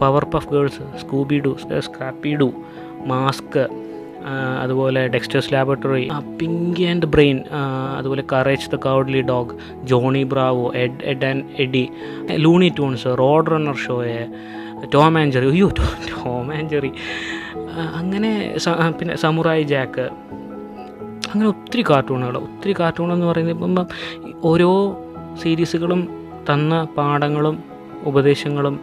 Powerpuff 0.24 0.48
Girls 0.48 1.00
Scooby 1.00 1.38
Doo 1.38 1.56
Scrappy 1.80 2.36
Doo 2.36 2.52
Mask 3.06 3.68
അതുപോലെ 4.60 5.06
Dexter's 5.06 5.52
Laboratory 5.52 6.08
Pinky 6.38 6.82
and 6.82 7.06
Brain 7.06 7.44
അതുപോലെ 7.98 8.24
Courage 8.32 8.70
the 8.70 8.76
Cowardly 8.76 9.20
Dog 9.20 9.54
Johnny 9.84 10.22
Bravo 10.22 10.72
Ed 10.74 11.04
Ed 11.04 11.24
and 11.24 11.44
Eddy 11.58 11.88
Looney 12.30 12.72
Tunes 12.78 13.04
Road 13.04 13.50
Runner 13.50 13.74
ഷോയെ 13.74 14.26
Tom 14.94 15.18
and 15.18 15.32
Jerry 15.32 15.50
അയ്യോ 15.50 15.68
ടോം 15.68 16.52
ആൻഡ് 16.52 16.68
ജെറി 16.68 16.92
അങ്ങനെ 17.80 18.56
പിന്നെ 19.00 19.16
samurai 19.16 19.62
Jack. 19.62 20.06
അങ്ങനെ 21.26 21.48
ഒത്തിരി 21.48 21.82
കാർട്ടൂണുകൾ 21.90 22.36
ഒത്തിരി 22.38 22.74
കാർട്ടൂണെന്ന് 22.80 23.26
പറയുന്നത് 23.26 23.56
ഇപ്പം 23.56 23.86
ഓരോ 24.42 24.70
സീരീസുകളും 25.42 26.00
തന്ന 26.50 26.84
പാഠങ്ങളും 26.84 27.64
ഉപദേശങ്ങളും 28.02 28.80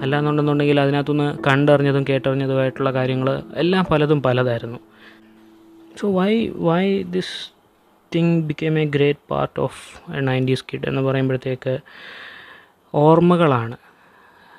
അല്ലാന്നുണ്ടെന്നുണ്ടെങ്കിൽ 0.00 0.80
അതിനകത്തുനിന്ന് 0.80 1.38
കണ്ടറിഞ്ഞതും 1.46 2.04
കേട്ടറിഞ്ഞതുമായിട്ടുള്ള 2.08 2.92
കാര്യങ്ങൾ 2.92 3.42
എല്ലാം 3.56 3.84
പലതും 3.90 4.22
പലതായിരുന്നു. 4.22 4.78
So 6.00 6.12
why 6.12 6.48
why 6.48 7.02
this 7.02 7.36
thing 8.14 8.42
became 8.42 8.78
a 8.78 8.84
great 8.84 9.24
part 9.30 9.60
of 9.60 10.10
nineties 10.28 10.64
kid 10.64 10.88
എന്ന് 10.88 11.02
പറയുമ്പോഴത്തേക്ക് 11.02 11.78
ഓർമ്മകളാണ്. 12.94 13.76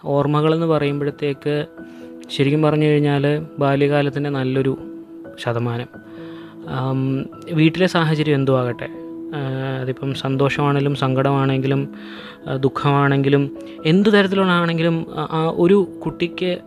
ഓർമ്മകളെന്ന് 0.05 0.65
പറയുമ്പോഴത്തേക്ക് 0.65 1.65
ശരിക്കും 2.29 2.61
പറഞ്ഞു 2.61 2.85
കഴിഞ്ഞാൽ 2.85 3.45
ബാല്യകാലത്തിന്റെ 3.59 4.29
നല്ലൊരു 4.29 4.77
ശതമാനം. 5.43 5.87
വീട്ടിലെ 7.51 7.87
സാഹചര്യം 7.87 8.35
എന്തോ 8.35 8.59
ആകട്ടെ 8.59 8.89
അതിപ്പം 9.81 10.13
സന്തോഷമാണെങ്കിലും 10.13 10.95
സങ്കടമാണെങ്കിലും 10.95 11.89
ദുഃഖമാണെങ്കിലും 12.59 13.57
എന്ത് 13.85 14.13
തരത്തിലുള്ളതാണെങ്കിലും 14.13 15.05
ആ- 15.17 15.53
ഒരു 15.55 15.99
കുട്ടിക്ക് 16.05 16.57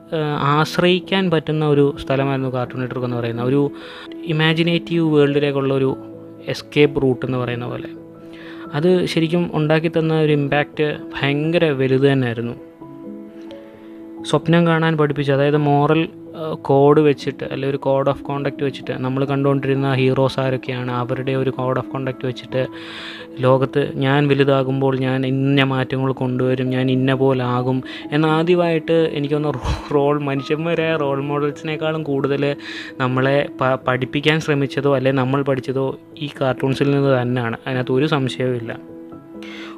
ആശ്രയിക്കാൻ 0.40 1.31
പറ്റുന്ന 1.31 1.69
ഒരു 1.69 1.97
സ്ഥലമായിരുന്നു 1.99 2.49
കാർട്ടൂൺ 2.49 2.81
നെറ്റ്വർക്ക് 2.81 3.07
എന്ന് 3.07 3.17
പറയുന്നത്. 3.17 3.47
ഒരു 3.47 3.71
ഇമാജിനേറ്റീവ് 4.25 5.14
വേൾഡിലേക്കുള്ള 5.14 5.75
ഒരു 5.75 5.97
എസ്കേപ്പ് 6.47 7.02
റൂട്ട് 7.02 7.26
എന്ന് 7.26 7.38
പറയുന്ന 7.38 7.67
പോലെ. 7.67 7.88
അത് 8.75 9.07
ശരിക്കും 9.07 9.50
ഉണ്ടാക്കി 9.55 9.88
തന്ന 9.88 10.21
ഒരു 10.21 10.33
ഇമ്പാക്റ്റ് 10.33 10.97
ഭയങ്കര 11.21 11.64
വലുത് 11.64 12.12
തന്നെയായിരുന്നു. 12.12 12.70
സ്വപ്നം 14.25 14.67
കാണാൻ 14.67 14.97
പഠിപ്പിച്ചു. 14.97 15.33
അതായത് 15.33 15.57
മോറൽ 15.57 16.09
കോഡ് 16.62 17.00
വെച്ചിട്ട് 17.00 17.45
അല്ലെങ്കിൽ 17.45 17.71
ഒരു 17.71 17.77
കോഡ് 17.77 18.09
ഓഫ് 18.09 18.23
കോണ്ടക്റ്റ് 18.23 18.62
വെച്ചിട്ട് 18.62 18.91
നമ്മൾ 18.91 19.25
കണ്ടുകൊണ്ടിരുന്ന 19.25 19.95
ഹീറോസ് 19.95 20.41
ആരൊക്കെയാണ് 20.41 20.91
അവരുടെ 20.91 21.33
ഒരു 21.33 21.50
കോഡ് 21.50 21.79
ഓഫ് 21.79 21.87
കോണ്ടക്റ്റ് 21.87 22.27
വെച്ചിട്ട് 22.27 22.67
ലോകത്ത് 23.39 23.93
ഞാൻ 23.95 24.29
വലുതാകുമ്പോൾ 24.29 24.99
ഞാൻ 24.99 25.27
ഇന്ന 25.27 25.62
മാറ്റങ്ങൾ 25.62 26.12
കൊണ്ടുവരും 26.12 26.69
ഞാൻ 26.69 26.91
ഇന്ന 26.91 27.15
പോലെ 27.15 27.45
ആകും 27.45 27.83
എന്നാദ്യമായിട്ട് 28.12 29.11
എനിക്കൊന്ന് 29.12 29.53
റോൾ 29.95 30.21
മനുഷ്യന്മാരെ 30.21 30.97
റോൾ 30.97 31.23
മോഡൽസിനേക്കാളും 31.23 32.03
കൂടുതൽ 32.03 32.57
നമ്മളെ 33.00 33.49
പഠിപ്പിക്കാൻ 33.89 34.41
ശ്രമിച്ചതോ 34.41 34.97
അല്ലെ 34.97 35.12
നമ്മൾ 35.12 35.43
പഠിച്ചതോ 35.43 35.99
ഈ 36.19 36.31
കാർട്ടൂൺസിൽ 36.41 36.91
നിന്ന് 36.91 37.23
തന്നെയാണ്. 37.23 37.57
അതിനകത്ത് 37.67 37.93
ഒരു 37.93 38.07
സംശയവുമില്ല. 38.07 38.79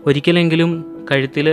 ഒരിക്കലെങ്കിലും 0.06 0.91
കഴുത്തിൽ 1.10 1.48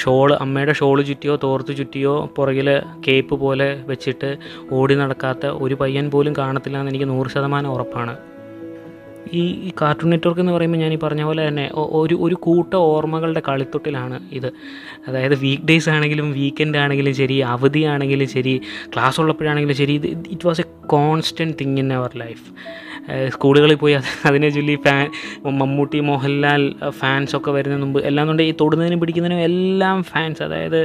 ഷോൾ 0.00 0.30
അമ്മയുടെ 0.44 0.72
ഷോൾ 0.72 0.98
ചുറ്റിയോ 1.02 1.34
തോർത്ത് 1.44 1.72
ചുറ്റിയോ 1.76 2.14
പുറകിൽ 2.36 2.68
കേപ്പ് 3.06 3.34
പോലെ 3.44 3.68
വെച്ചിട്ട് 3.90 4.30
ഓടി 4.78 4.94
നടക്കാത്ത 4.94 5.46
ഒരു 5.64 5.74
പയ്യൻ 5.74 6.08
പോലും 6.10 6.34
കാണത്തില്ല 6.40 6.78
എന്ന് 6.78 6.92
എനിക്ക് 6.92 7.08
നൂറ് 7.14 7.30
ശതമാനം 7.36 7.72
ഉറപ്പാണ്. 7.76 8.14
ഈ 9.32 9.42
ഈ 9.64 9.72
കാർട്ടൂൺ 9.82 10.10
നെറ്റ്വർക്ക് 10.10 10.40
എന്ന് 10.40 10.52
പറയുമ്പോൾ 10.52 10.78
ഞാൻ 10.78 10.92
ഈ 10.92 10.96
പറഞ്ഞ 10.96 11.22
പോലെ 11.24 11.48
തന്നെ 11.48 11.70
ഒരു 11.74 12.14
ഒരു 12.20 12.34
കൂട്ട 12.40 12.74
ഓർമ്മകളുടെ 12.74 13.42
കളിത്തൊട്ടിലാണ് 13.48 14.20
ഇത്. 14.32 14.50
അതായത് 15.08 15.34
വീക്ക് 15.34 15.62
ഡേയ്സ് 15.62 15.88
ആണെങ്കിലും 15.88 16.32
വീക്കെൻഡ് 16.32 16.78
ആണെങ്കിലും 16.78 17.14
ശരി 17.14 17.40
അവധി 17.48 17.84
ആണെങ്കിലും 17.84 18.28
ശരി 18.28 18.54
ക്ലാസ് 18.94 19.20
ഉള്ളപ്പോഴാണെങ്കിലും 19.20 19.76
ശരി 19.76 19.92
ഇത് 19.92 20.06
it 20.30 20.46
was 20.46 20.60
a 20.60 20.64
constant 20.86 21.58
thing 21.60 21.78
in 21.78 21.92
our 21.92 22.10
life 22.16 22.44
സ്കൂളുകളിൽ 23.28 23.74
പോയി 23.74 23.94
അത് 23.94 24.04
അതിനെ 24.28 24.50
ചൊല്ലി 24.50 24.74
ഫാൻ 24.76 25.04
മമ്മൂട്ടി 25.46 26.00
മോഹൻലാൽ 26.00 26.62
ഫാൻസൊക്കെ 26.90 27.50
വരുന്നതിന് 27.50 27.84
മുമ്പ് 27.84 28.00
എല്ലാം 28.00 28.26
കൊണ്ട് 28.26 28.42
ഈ 28.42 28.52
തൊടുന്നതിനും 28.60 29.00
പിടിക്കുന്നതിനും 29.00 29.40
എല്ലാം 29.40 30.02
ഫാൻസ് 30.02 30.42
അതായത് 30.42 30.78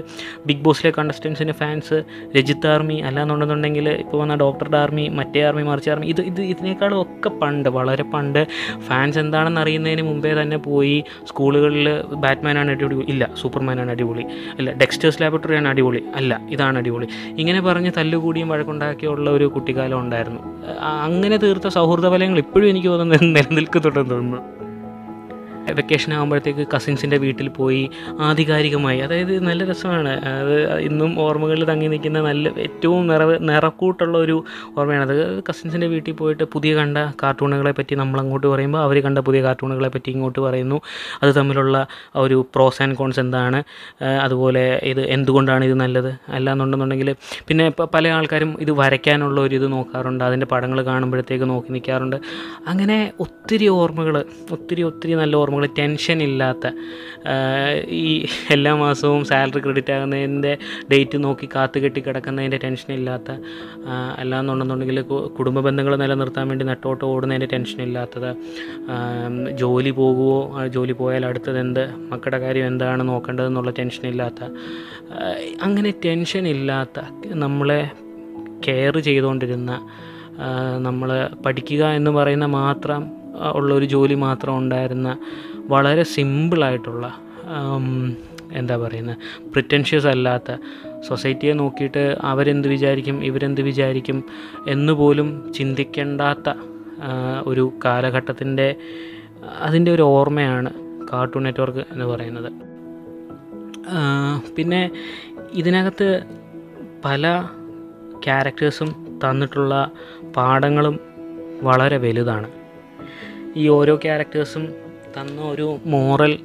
ബിഗ് 0.45 0.61
ബോസിലെ 0.61 0.91
കണ്ടസ്റ്റൻസിന് 0.91 1.51
ഫാൻസ് 1.51 1.97
രജിത്ത് 2.37 2.67
ആർമി 2.67 3.01
അല്ലാന്നുണ്ടെന്നുണ്ടെങ്കിൽ 3.01 3.89
ഇപ്പോൾ 3.99 4.17
വന്ന 4.17 4.35
ഡോക്ടറുടെ 4.35 4.77
ആർമി 4.77 5.07
മറ്റേ 5.09 5.43
ആർമി 5.43 5.61
മറിച്ച 5.61 5.89
ആർമി 5.89 6.07
ഇത് 6.07 6.21
ഇത് 6.21 6.41
ഇതിനേക്കാളും 6.43 7.01
ഒക്കെ 7.01 7.29
പണ്ട് 7.41 7.69
വളരെ 7.69 8.03
പണ്ട് 8.03 8.32
ഫാൻസ് 8.87 9.19
എന്താണെന്ന് 9.19 9.61
അറിയുന്നതിന് 9.61 10.01
മുമ്പേ 10.01 10.33
തന്നെ 10.41 10.57
പോയി 10.57 11.03
സ്കൂളുകളിൽ 11.27 12.03
ബാറ്റ്മാനാണ് 12.13 12.71
അടിപൊളി 12.71 13.05
ഇല്ല 13.07 13.29
സൂപ്പർമാനാണ് 13.41 13.91
അടിപൊളി 13.91 14.25
അല്ല 14.59 14.71
ഡെക്സ്റ്റേഴ്സ് 14.71 15.21
ലാബറട്ടറിയാണ് 15.21 15.67
അടിപൊളി 15.67 16.03
അല്ല 16.15 16.41
ഇതാണ് 16.49 16.77
അടിപൊളി. 16.77 17.07
ഇങ്ങനെ 17.37 17.61
പറഞ്ഞ് 17.61 17.91
തല്ലുകൂടിയും 17.97 18.49
വഴക്കുണ്ടാക്കിയുള്ള 18.49 19.29
ഒരു 19.29 19.45
കുട്ടിക്കാലം 19.45 19.99
ഉണ്ടായിരുന്നു. 19.99 20.41
അങ്ങനെ 20.81 21.37
തീർത്ത 21.37 21.67
സൗഹൃദ 21.67 22.09
ഫലങ്ങൾ 22.09 22.37
ഇപ്പോഴും 22.37 22.69
എനിക്ക് 22.69 22.87
തോന്നുന്നത് 22.87 23.23
നിലനിൽക്കുന്നുണ്ടെന്ന് 23.23 24.11
തോന്നുന്നു. 24.11 24.62
വെക്കേഷൻ 25.71 26.13
ആകുമ്പോഴത്തേക്ക് 26.13 26.67
കസിൻസിന്റെ 26.75 27.17
വീട്ടിൽ 27.17 27.47
പോയി 27.49 27.89
ആധികാരികമായി. 28.19 28.99
അതായത് 28.99 29.43
നല്ല 29.43 29.63
രസമാണ്. 29.71 30.25
അത് 30.25 30.79
ഇന്നും 30.79 31.19
ഓർമ്മകളിൽ 31.19 31.65
തങ്ങി 31.65 31.87
നിൽക്കുന്ന 31.87 32.21
നല്ല 32.21 32.49
ഏറ്റവും 32.57 33.07
നിറവ് 33.07 33.37
നിറക്കൂട്ടുള്ള 33.49 34.17
ഒരു 34.17 34.45
ഓർമ്മയാണ്. 34.77 35.11
അത് 35.11 35.43
കസിൻസിന്റെ 35.49 35.87
വീട്ടിൽ 35.87 36.13
പോയിട്ട് 36.13 36.43
പുതിയ 36.43 36.75
കണ്ട 36.75 36.97
കാർട്ടൂണുകളെ 37.23 37.71
പറ്റി 37.71 37.95
നമ്മൾ 37.95 38.19
അങ്ങോട്ട് 38.19 38.47
പറയുമ്പോൾ 38.47 38.81
അവർ 38.81 38.99
കണ്ട 39.03 39.19
പുതിയ 39.19 39.41
കാർട്ടൂണുകളെ 39.41 39.89
പറ്റി 39.89 40.11
ഇങ്ങോട്ട് 40.11 40.39
പറയുന്നു. 40.39 40.81
അത് 41.23 41.35
തമ്മിലുള്ള 41.35 41.87
ഒരു 42.15 42.45
പ്രോസ് 42.55 42.81
ആൻഡ് 42.83 42.95
കോൺസ് 42.95 43.19
എന്താണ്? 43.19 43.63
അതുപോലെ 44.21 44.81
ഇത് 44.83 45.01
എന്തുകൊണ്ടാണ് 45.01 45.65
ഇത് 45.65 45.73
നല്ലത്? 45.73 46.11
അല്ലാന്നുണ്ടെന്നുണ്ടെങ്കിൽ 46.29 47.15
പിന്നെ 47.47 47.69
പല 47.69 48.07
ആൾക്കാരും 48.07 48.57
ഇത് 48.59 48.71
വരയ്ക്കാനുള്ള 48.71 49.41
ഒരു 49.41 49.55
ഇത് 49.55 49.71
നോക്കാറുണ്ട്. 49.71 50.23
അതിന്റെ 50.23 50.45
പടങ്ങൾ 50.45 50.81
കാണുമ്പോഴത്തേക്ക് 50.81 51.49
നോക്കി 51.49 51.71
നിൽക്കാറുണ്ട്. 51.71 52.17
അങ്ങനെ 52.67 53.11
ഒത്തിരി 53.19 53.67
ഓർമ്മകൾ 53.67 54.25
ഒത്തിരി 54.51 54.81
ഒത്തിരി 54.81 55.13
നല്ല 55.13 55.35
ഓർമ്മകൾ 55.53 55.73
ടെൻഷൻ 55.77 56.19
ഇല്ലാത്ത 56.23 56.65
ഈ 57.99 58.27
എല്ലാ 58.51 58.71
മാസവും 58.75 59.21
സാലറി 59.25 59.59
ക്രെഡിറ്റ് 59.59 59.93
ആകുന്നതിന്റെ 59.93 60.53
ഡേറ്റ് 60.91 61.17
നോക്കി 61.23 61.45
കാത്തു 61.55 61.77
കെട്ടി 61.79 62.01
കിടക്കുന്നതിന്റെ 62.01 62.59
ടെൻഷൻ 62.63 62.89
ഇല്ലാത്ത 62.93 63.31
അല്ലാന്നുണ്ടെന്നുണ്ടെങ്കിൽ 64.19 64.99
കുടുംബ 65.39 65.59
ബന്ധങ്ങൾ 65.59 65.93
നിലനിർത്താൻ 65.95 66.47
വേണ്ടി 66.47 66.65
നട്ടോട്ട് 66.65 67.03
ഓടുന്നതിന്റെ 67.05 67.49
ടെൻഷൻ 67.53 67.81
ഇല്ലാത്തത് 67.81 68.29
ജോലി 69.53 69.91
പോകുമോ 69.91 70.37
ജോലി 70.67 70.91
പോയാൽ 70.93 71.25
അടുത്തത് 71.25 71.59
എന്ത് 71.59 71.83
മക്കളുടെ 72.11 72.39
കാര്യം 72.39 72.67
എന്താണ് 72.67 73.03
നോക്കേണ്ടതെന്നുള്ള 73.07 73.73
ടെൻഷൻ 73.79 74.05
ഇല്ലാത്ത 74.07 74.43
അങ്ങനെ 75.61 75.91
ടെൻഷൻ 76.05 76.45
ഇല്ലാത്ത 76.47 76.99
നമ്മളെ 77.35 77.81
കെയർ 78.67 78.95
ചെയ്തുകൊണ്ടിരുന്ന 78.99 79.71
നമ്മൾ 80.77 81.09
പഠിക്കുക 81.45 81.83
എന്ന് 81.89 82.11
പറയുന്ന 82.11 82.45
മാത്രം 82.55 83.01
ആ, 83.39 83.51
ഉള്ള 83.51 83.73
ഒരു 83.73 83.85
ജോലി 83.85 84.13
മാത്രം 84.13 84.57
ഉണ്ടായിരുന്ന 84.57 85.17
വളരെ 85.55 86.03
സിമ്പിളായിട്ടുള്ള 86.03 87.17
എന്താ 88.53 88.77
പറയുന്നത് 88.77 89.17
പ്രിറ്റൻഷ്യസ് 89.51 90.07
അല്ലാത്ത 90.07 90.51
സൊസൈറ്റിയെ 91.07 91.53
നോക്കിയിട്ട് 91.53 92.17
അവരെന്ത് 92.21 92.67
വിചാരിക്കും 92.67 93.23
ഇവരെന്ത് 93.23 93.61
വിചാരിക്കും 93.61 94.23
എന്നുപോലും 94.67 95.53
ചിന്തിക്കേണ്ടാത്ത 95.53 96.53
ഒരു 97.47 97.73
കാലഘട്ടത്തിന്റെ 97.85 98.75
അതിന്റെ 99.61 99.91
ഒരു 99.91 100.01
ഓർമ്മയാണ് 100.01 100.71
കാർട്ടൂൺ 101.13 101.43
നെറ്റ്വർക്ക് 101.43 101.85
എന്ന് 101.91 102.05
പറയുന്നത്. 102.05 102.51
പിന്നെ 104.57 104.91
ഇതിനകത്ത് 105.51 106.23
പല 107.05 107.45
ക്യാരക്ടേഴ്സും 108.25 109.19
തന്നിട്ടുള്ള 109.23 109.91
പാഠങ്ങളും 110.37 110.99
വളരെ 111.61 111.97
വലുതാണ്. 111.97 112.62
ഈ 113.57 113.67
ഓരോ 113.67 113.95
ക്യാരക്ടേഴ്സും 113.95 114.63
തന്ന 115.15 115.41
ഒരു 115.41 115.77
മോറൽ 115.85 116.37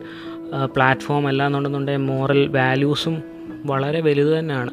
പ്ലാറ്റ്ഫോം 0.64 1.28
അല്ല 1.28 1.46
എന്നുണ്ടെന്നുണ്ടെങ്കിൽ 1.46 2.06
മോറൽ 2.06 2.48
വാല്യൂസും 2.48 3.22
വളരെ 3.66 4.00
വലുത് 4.00 4.38
തന്നെയാണ്. 4.38 4.72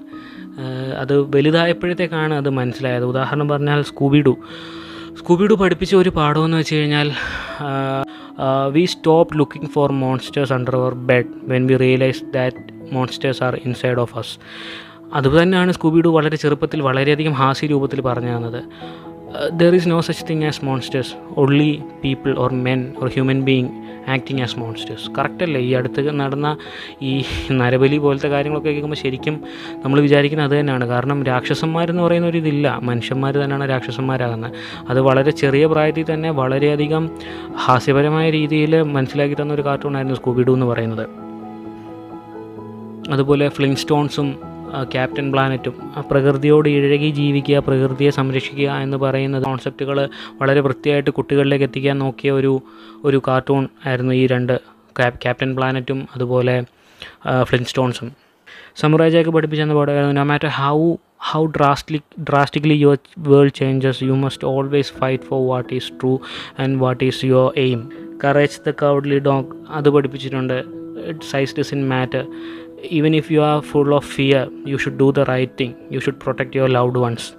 അത് 1.00 1.14
വലുതായപ്പോഴത്തേക്കാണ് 1.36 2.34
അത് 2.34 2.50
മനസ്സിലായത്. 2.50 3.04
ഉദാഹരണം 3.04 3.50
പറഞ്ഞാൽ 3.50 3.82
സ്കൂബിഡു 3.82 4.38
സ്കൂബിഡു 5.18 5.54
പഠിപ്പിച്ച 5.54 5.96
ഒരു 5.96 6.10
പാഠമെന്ന് 6.10 6.58
വെച്ച് 6.58 6.76
കഴിഞ്ഞാൽ 6.76 7.12
we 8.72 8.86
stop 8.86 9.38
looking 9.38 9.70
for 9.70 9.92
monsters 9.92 10.54
under 10.54 10.76
our 10.76 10.94
bed 10.94 11.32
when 11.44 11.68
we 11.68 11.76
realise 11.76 12.24
that 12.34 12.58
monsters 12.94 13.44
are 13.44 13.56
inside 13.66 14.00
of 14.00 14.18
us 14.18 14.34
അതുതന്നെയാണ് 15.14 15.72
സ്കൂബിഡു 15.72 16.10
വളരെ 16.10 16.36
ചെറുപ്പത്തിൽ 16.36 16.82
വളരെയധികം 16.82 17.34
ഹാസ്യ 17.34 17.68
രൂപത്തിൽ 17.68 18.02
പറഞ്ഞു 18.02 18.38
തന്നത്. 18.38 18.62
There 19.54 19.76
is 19.76 19.90
no 19.90 20.02
such 20.02 20.26
thing 20.30 20.44
as 20.44 20.66
monsters 20.66 21.14
only 21.38 21.82
people 22.04 22.36
or 22.38 22.54
men 22.54 22.94
or 23.02 23.10
human 23.10 23.42
being 23.42 23.70
acting 24.10 24.42
as 24.42 24.60
monsters 24.60 25.12
കറക്റ്റല്ലേ 25.18 25.62
ഈ 25.62 25.74
അടുത്ത് 25.74 26.20
നടന്ന 26.20 26.58
ഈ 27.02 27.24
നരബലി 27.52 27.98
പോലത്തെ 27.98 28.28
കാര്യങ്ങളൊക്കെ 28.28 28.70
കേൾക്കുമ്പോൾ 28.70 28.96
ശരിക്കും 28.96 29.42
നമ്മൾ 29.84 30.00
വിചാരിക്കുന്നത് 30.00 30.54
അത് 30.54 30.60
തന്നെയാണ്. 30.60 30.86
കാരണം 30.86 31.24
രാക്ഷസന്മാരെന്ന് 31.24 32.04
പറയുന്ന 32.04 32.28
ഒരു 32.28 32.38
ഇതില്ല. 32.38 32.80
മനുഷ്യന്മാർ 32.84 33.36
തന്നെയാണ് 33.36 33.70
രാക്ഷസന്മാരാകുന്നത്. 33.70 34.52
അത് 34.90 35.02
വളരെ 35.02 35.32
ചെറിയ 35.32 35.66
പ്രായത്തിൽ 35.66 36.14
തന്നെ 36.14 36.32
വളരെയധികം 36.32 37.12
ഹാസ്യപരമായ 37.56 38.30
രീതിയിൽ 38.30 38.82
മനസ്സിലാക്കി 38.82 39.36
തന്ന 39.42 39.54
ഒരു 39.54 39.62
കാർട്ടൂണായിരുന്നു 39.62 40.16
സ്കൂബിഡു 40.16 40.52
എന്ന് 40.52 40.66
പറയുന്നത്. 40.66 41.08
അതുപോലെ 43.14 43.50
ഫ്ലിങ് 43.50 43.76
സ്റ്റോൺസും 43.76 44.55
ക്യാപ്റ്റൻ 44.92 45.28
പ്ലാനറ്റും 45.32 45.76
പ്രകൃതിയോട് 46.10 46.70
ഇഴകി 46.70 47.10
ജീവിക്കുക 47.10 47.60
പ്രകൃതിയെ 47.60 48.10
സംരക്ഷിക്കുക 48.10 48.70
എന്ന് 48.78 48.98
പറയുന്ന 48.98 49.40
കോൺസെപ്റ്റുകൾ 49.40 50.00
വളരെ 50.42 50.60
വൃത്തിയായിട്ട് 50.60 51.10
കുട്ടികളിലേക്ക് 51.10 51.64
എത്തിക്കാൻ 51.64 52.00
നോക്കിയ 52.00 52.32
ഒരു 52.32 52.54
ഒരു 53.04 53.22
കാർട്ടൂൺ 53.28 53.68
ആയിരുന്നു 53.86 54.14
ഈ 54.14 54.26
രണ്ട് 54.28 54.56
ക്യാപ്റ്റൻ 55.22 55.56
പ്ലാനറ്റും 55.56 56.08
അതുപോലെ 56.16 56.56
ഫ്ലിൻസ്റ്റോൺസും 57.44 58.12
ജാക്ക് 59.12 59.30
പഠിപ്പിച്ചെന്ന് 59.30 59.76
പാടായിരുന്നു 59.76 60.16
no 60.16 60.24
matter 60.24 60.50
how 60.60 60.78
how 61.32 61.42
drastic 61.46 62.10
drastically 62.30 62.74
your 62.74 62.98
world 63.28 63.54
changes 63.54 64.04
you 64.04 64.16
must 64.16 64.48
always 64.48 64.94
fight 64.94 65.24
for 65.24 65.40
what 65.48 65.70
is 65.74 65.92
true 66.02 66.12
and 66.60 66.78
what 66.80 67.04
is 67.04 67.26
your 67.26 67.48
aim 67.58 67.80
courage 68.24 68.60
the 68.68 68.72
cowardly 68.82 69.20
dog 69.20 69.56
അത് 69.70 69.90
പഠിപ്പിച്ചിട്ടുണ്ട്. 69.90 70.58
It 71.10 71.26
size 71.32 71.56
doesn't 71.74 71.82
matter 71.90 72.24
even 72.84 73.16
if 73.16 73.34
you 73.34 73.40
are 73.40 73.60
full 73.60 73.94
of 73.94 74.08
fear 74.08 74.50
you 74.68 74.78
should 74.78 74.98
do 74.98 75.12
the 75.12 75.20
right 75.20 75.52
thing 75.60 75.74
you 75.92 76.00
should 76.00 76.16
protect 76.16 76.58
your 76.58 76.70
loved 76.70 77.00
ones 77.00 77.34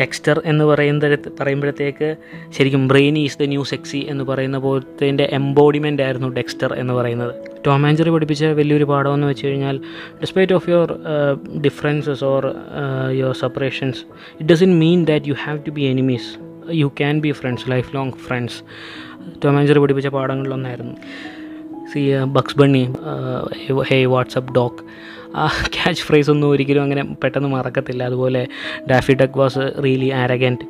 Dexter 0.00 0.42
എന്ന് 0.44 0.64
പറയുന്ന 0.64 1.16
പറയുമ്പോഴത്തേക്ക് 1.40 2.16
ശരിക്കും 2.50 2.88
brain 2.88 3.18
is 3.18 3.38
the 3.38 3.42
new 3.42 3.64
sexy 3.64 4.06
എന്ന് 4.08 4.24
പറയുന്ന 4.24 4.58
പോലത്തെ 4.58 5.26
embodiment 5.30 6.02
ആയിരുന്നു 6.02 6.28
ടെക്സ്റ്റർ 6.28 6.74
എന്ന് 6.74 6.94
പറയുന്നത്. 6.94 7.34
ടോം 7.66 7.86
ആഞ്ചറി 7.86 8.10
പഠിപ്പിച്ച 8.10 8.44
വലിയൊരു 8.44 8.84
പാഠം 8.84 9.14
എന്ന് 9.14 9.26
വെച്ച് 9.26 9.46
കഴിഞ്ഞാൽ 9.46 9.80
despite 10.20 10.52
of 10.52 10.70
your 10.70 10.98
differences 11.60 12.24
or 12.24 12.54
your 13.10 13.34
separations 13.34 13.98
it 14.40 14.52
doesn't 14.52 14.78
mean 14.78 15.04
that 15.04 15.26
you 15.28 15.34
have 15.44 15.58
to 15.66 15.70
be 15.70 15.80
enemies 15.80 16.38
you 16.72 16.86
can 16.86 17.20
be 17.20 17.30
friends 17.30 17.70
life 17.70 17.96
long 17.96 18.12
friends 18.12 18.62
Tom 19.44 19.58
and Jerry 19.58 19.78
പഠിപ്പിച്ച 19.78 20.08
പാഠങ്ങളിലൊന്നായിരുന്നു 20.08 20.94
Bugs 22.24 22.58
Bunny 22.58 22.92
hey 23.82 24.04
what's up 24.04 24.54
doc 24.54 24.76
ആ 25.36 25.46
catch 25.46 26.02
phrase 26.02 26.30
ഒന്നും 26.30 26.50
ഒരിക്കലും 26.50 26.82
അങ്ങനെ 26.82 27.16
പെട്ടെന്ന് 27.24 27.48
മറക്കത്തില്ല. 27.48 28.02
അതുപോലെ 28.02 28.46
Daffy 28.90 29.12
Duck 29.12 29.38
was 29.38 29.58
really 29.84 30.08
arrogant. 30.08 30.64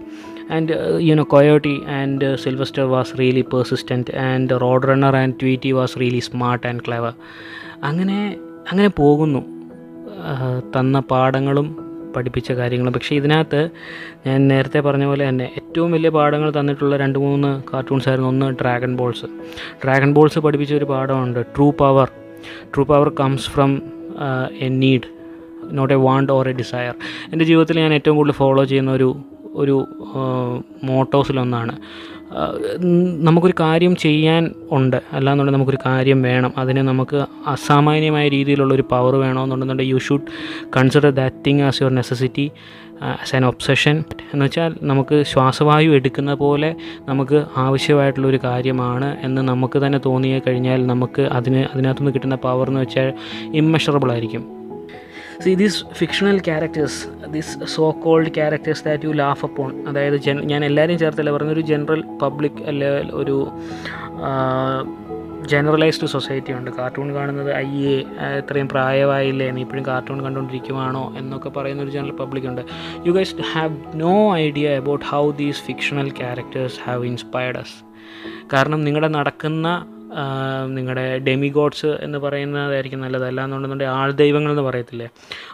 And 0.52 0.98
you know 1.00 1.22
coyote 1.22 1.80
and 1.88 2.36
Sylvester 2.36 2.82
was 2.82 3.18
really 3.18 3.40
persistent 3.40 4.16
and 4.16 4.60
road 4.60 4.88
runner 4.88 5.16
and 5.16 5.34
Tweety 5.42 5.72
was 5.72 6.00
really 6.00 6.18
smart 6.18 6.66
and 6.66 6.80
clever. 6.88 7.12
അങ്ങനെ 7.84 8.36
അങ്ങനെ 8.70 8.88
പോകുന്നു. 8.88 9.44
തന്ന 10.78 11.00
പാഠങ്ങളും 11.00 11.87
പഠിപ്പിച്ച 12.14 12.50
കാര്യങ്ങൾ. 12.58 12.88
പക്ഷേ 12.96 13.12
ഇതിനകത്ത് 13.16 13.60
ഞാൻ 14.26 14.38
നേരത്തെ 14.48 14.80
പറഞ്ഞ 14.86 15.06
പോലെ 15.06 15.24
തന്നെ 15.28 15.46
ഏറ്റവും 15.58 15.90
വലിയ 15.92 16.10
പാഠങ്ങൾ 16.16 16.50
തന്നിട്ടുള്ള 16.58 16.96
രണ്ട് 16.96 17.18
മൂന്ന് 17.24 17.50
കാർട്ടൂൺസ് 17.70 18.08
ആയിരുന്നു. 18.10 18.30
ഒന്ന് 18.32 18.48
ഡ്രാഗൺ 18.60 18.92
ബോൾസ് 18.96 19.28
ഡ്രാഗൺ 19.82 20.12
ബോൾസ് 20.14 20.40
പഠിപ്പിച്ച 20.46 20.74
ഒരു 20.74 20.88
പാഠമുണ്ട്. 20.92 21.40
True 21.54 21.68
power 21.80 22.08
true 22.74 22.84
power 22.84 23.08
comes 23.20 23.50
from 23.50 23.72
a 24.60 24.70
need 24.80 25.08
not 25.72 25.94
a 25.94 26.00
want 26.04 26.30
or 26.32 26.46
a 26.48 26.56
desire 26.60 26.94
എന്റെ 27.32 27.44
ജീവിതത്തിൽ 27.44 27.78
ഞാൻ 27.80 27.92
ഏറ്റവും 27.94 28.16
കൂടുതൽ 28.16 28.36
ഫോളോ 28.38 28.64
ചെയ്യുന്ന 28.70 28.92
ഒരു 28.92 29.08
ഒരു 29.56 29.74
മോട്ടോസിലൊന്നാണ് 30.88 31.74
ഉം, 31.74 32.17
നമുക്കൊരു 33.22 33.54
കാര്യം 33.60 33.96
ചെയ്യാൻ 33.96 34.54
ഉണ്ട്. 34.70 35.02
അല്ലാന്നുണ്ടെങ്കിൽ 35.12 35.58
നമുക്കൊരു 35.58 35.78
കാര്യം 35.86 36.22
വേണം. 36.22 36.52
അതിന് 36.56 36.78
നമുക്ക് 36.78 37.24
അസാമാന്യമായ 37.46 38.28
രീതിയിലുള്ളൊരു 38.28 38.82
power 38.90 39.16
വേണമെന്നുണ്ടെന്നുണ്ടെങ്കിൽ 39.16 39.92
you 39.92 39.98
should 39.98 40.20
consider 40.76 41.10
that 41.10 41.36
thing 41.46 41.60
as 41.62 41.82
your 41.82 41.94
necessity 41.94 42.50
as 43.02 43.36
an 43.36 43.46
obsession 43.46 44.04
എന്ന് 44.34 44.44
വെച്ചാൽ 44.44 44.74
നമുക്ക് 44.82 45.22
ശ്വാസവായു 45.22 45.90
എടുക്കുന്ന 45.90 46.34
പോലെ 46.34 46.74
നമുക്ക് 47.08 47.44
ആവശ്യമായിട്ടുള്ളൊരു 47.56 48.40
കാര്യമാണ് 48.44 49.16
എന്ന് 49.22 49.42
നമുക്ക് 49.42 49.86
തന്നെ 49.86 50.00
തോന്നിയ 50.06 50.40
കഴിഞ്ഞാൽ 50.46 50.86
നമുക്ക് 50.86 51.22
അതിന് 51.22 51.64
അതിനകത്തുനിന്ന് 51.74 52.14
കിട്ടുന്ന 52.14 52.34
പവർ 52.34 52.68
എന്ന് 52.68 52.80
വെച്ചാൽ 52.80 53.12
ഇമ്മെഷറബിൾ 53.54 54.12
ആയിരിക്കും. 54.12 54.57
See 55.42 55.54
these 55.54 55.84
fictional 55.92 56.40
characters 56.40 57.08
these 57.30 57.64
so 57.64 57.90
called 57.90 58.28
characters 58.28 58.84
that 58.84 59.04
you 59.04 59.10
laugh 59.10 59.44
upon 59.44 59.88
അതായത് 59.88 60.16
ജൻ 60.16 60.40
ഞാൻ 60.40 60.64
എല്ലാവരെയും 60.64 60.98
ചേർത്തല്ല 60.98 61.30
പറഞ്ഞൊരു 61.30 61.60
ജനറൽ 61.60 62.04
പബ്ലിക് 62.22 62.62
അല്ലെ 62.62 62.88
ഒരു 63.12 63.36
ജനറലൈസ്ഡ് 65.46 66.06
സൊസൈറ്റി 66.06 66.52
ഉണ്ട്. 66.52 66.70
കാർട്ടൂൺ 66.70 67.14
കാണുന്നത് 67.14 67.52
അയ്യേ 67.52 67.98
ഇത്രയും 68.38 68.68
പ്രായമായില്ലേ 68.68 69.50
നീ 69.50 69.60
ഇപ്പോഴും 69.60 69.86
കാർട്ടൂൺ 69.86 70.24
കണ്ടുകൊണ്ടിരിക്കുവാണോ 70.24 71.14
എന്നൊക്കെ 71.18 71.48
പറയുന്ന 71.48 71.82
ഒരു 71.82 71.90
ജനറൽ 71.90 72.10
പബ്ലിക് 72.10 72.48
ഉണ്ട്. 72.48 72.62
You 73.06 73.12
guys 73.12 73.34
have 73.52 73.76
no 73.94 74.36
idea 74.36 74.76
about 74.76 75.04
how 75.04 75.30
these 75.30 75.62
fictional 75.62 76.10
characters 76.10 76.78
have 76.84 77.04
inspired 77.04 77.58
us 77.58 77.76
കാരണം 78.52 78.84
നിങ്ങളുടെ 78.84 79.08
നടക്കുന്ന 79.08 79.86
നിങ്ങളുടെ 80.66 81.18
ഡെമിഗോഡ്സ് 81.18 81.86
എന്ന് 81.86 82.18
പറയുന്നതായിരിക്കും 82.18 83.00
നല്ലത് 83.00 83.26
അല്ലാന്നുണ്ടെന്നുണ്ടെങ്കിൽ 83.26 83.94
ആൾ 83.94 84.10
ദൈവങ്ങൾ 84.12 84.50
എന്ന് 84.50 84.62
പറയത്തില്ലേ? 84.62 85.08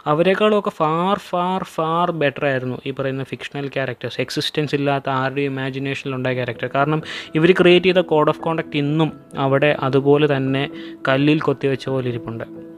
അവരെക്കാളും 0.05 0.59
ഒക്കെ 0.59 0.69
ഫാർ 0.69 1.17
ഫാർ 1.17 1.63
ഫാർ 1.63 2.11
ബെറ്റർ 2.11 2.45
ആയിരുന്നു 2.45 2.77
ഈ 2.85 2.91
പറയുന്ന 2.91 3.23
ഫിക്ഷണൽ 3.23 3.67
ക്യാരക്ടേഴ്സ് 3.67 4.21
എക്സിസ്റ്റൻസ് 4.21 4.75
ഇല്ലാത്ത 4.75 5.09
ആരുടെയും 5.09 5.51
ഇമാജിനേഷനിലുണ്ടായ 5.51 6.33
ക്യാരക്ടർ 6.33 6.69
കാരണം 6.75 7.01
ഇവർ 7.35 7.51
ക്രിയേറ്റ് 7.51 7.85
ചെയ്ത 7.85 7.97
കോഡ് 7.97 8.29
ഓഫ് 8.29 8.39
കോണ്ടക്റ്റ് 8.39 8.77
ഇന്നും 8.77 9.11
അവിടെ 9.37 9.75
അതുപോലെ 9.79 10.37
തന്നെ 10.37 10.69
കല്ലിൽ 11.07 11.41
കൊത്തിവെച്ച 11.41 11.89
പോലെ 11.89 12.07
ഇരിപ്പുണ്ട്. 12.09 12.74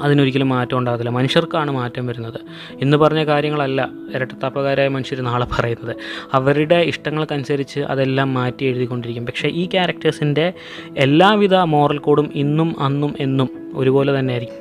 അതിനൊരിക്കലും 0.00 0.48
മാറ്റം 0.48 0.78
ഉണ്ടാകത്തില്ല. 0.78 1.10
മനുഷ്യർക്കാണ് 1.10 1.70
മാറ്റം 1.70 2.06
വരുന്നത്. 2.06 2.40
ഇന്ന് 2.80 2.96
പറഞ്ഞ 2.96 3.24
കാര്യങ്ങളല്ല 3.24 3.88
ഇരട്ടത്താപ്പകാരായ 4.14 4.88
മനുഷ്യർ 4.88 5.20
നാളെ 5.20 5.46
പറയുന്നത്. 5.52 5.96
അവരുടെ 6.32 6.74
ഇഷ്ടങ്ങൾക്കനുസരിച്ച് 6.74 7.80
അതെല്ലാം 7.80 8.34
മാറ്റി 8.34 8.64
എഴുതിക്കൊണ്ടിരിക്കും. 8.64 9.26
പക്ഷേ 9.26 9.48
ഈ 9.48 9.66
ക്യാരക്ടേഴ്സിന്റെ 9.66 10.52
എല്ലാവിധ 10.96 11.54
മോറൽ 11.54 11.98
കോഡും 11.98 12.30
ഇന്നും 12.34 12.82
അന്നും 12.82 13.14
എന്നും 13.20 13.48
ഒരുപോലെ 13.74 14.18
തന്നെ 14.18 14.32
ആയിരിക്കും 14.32 14.58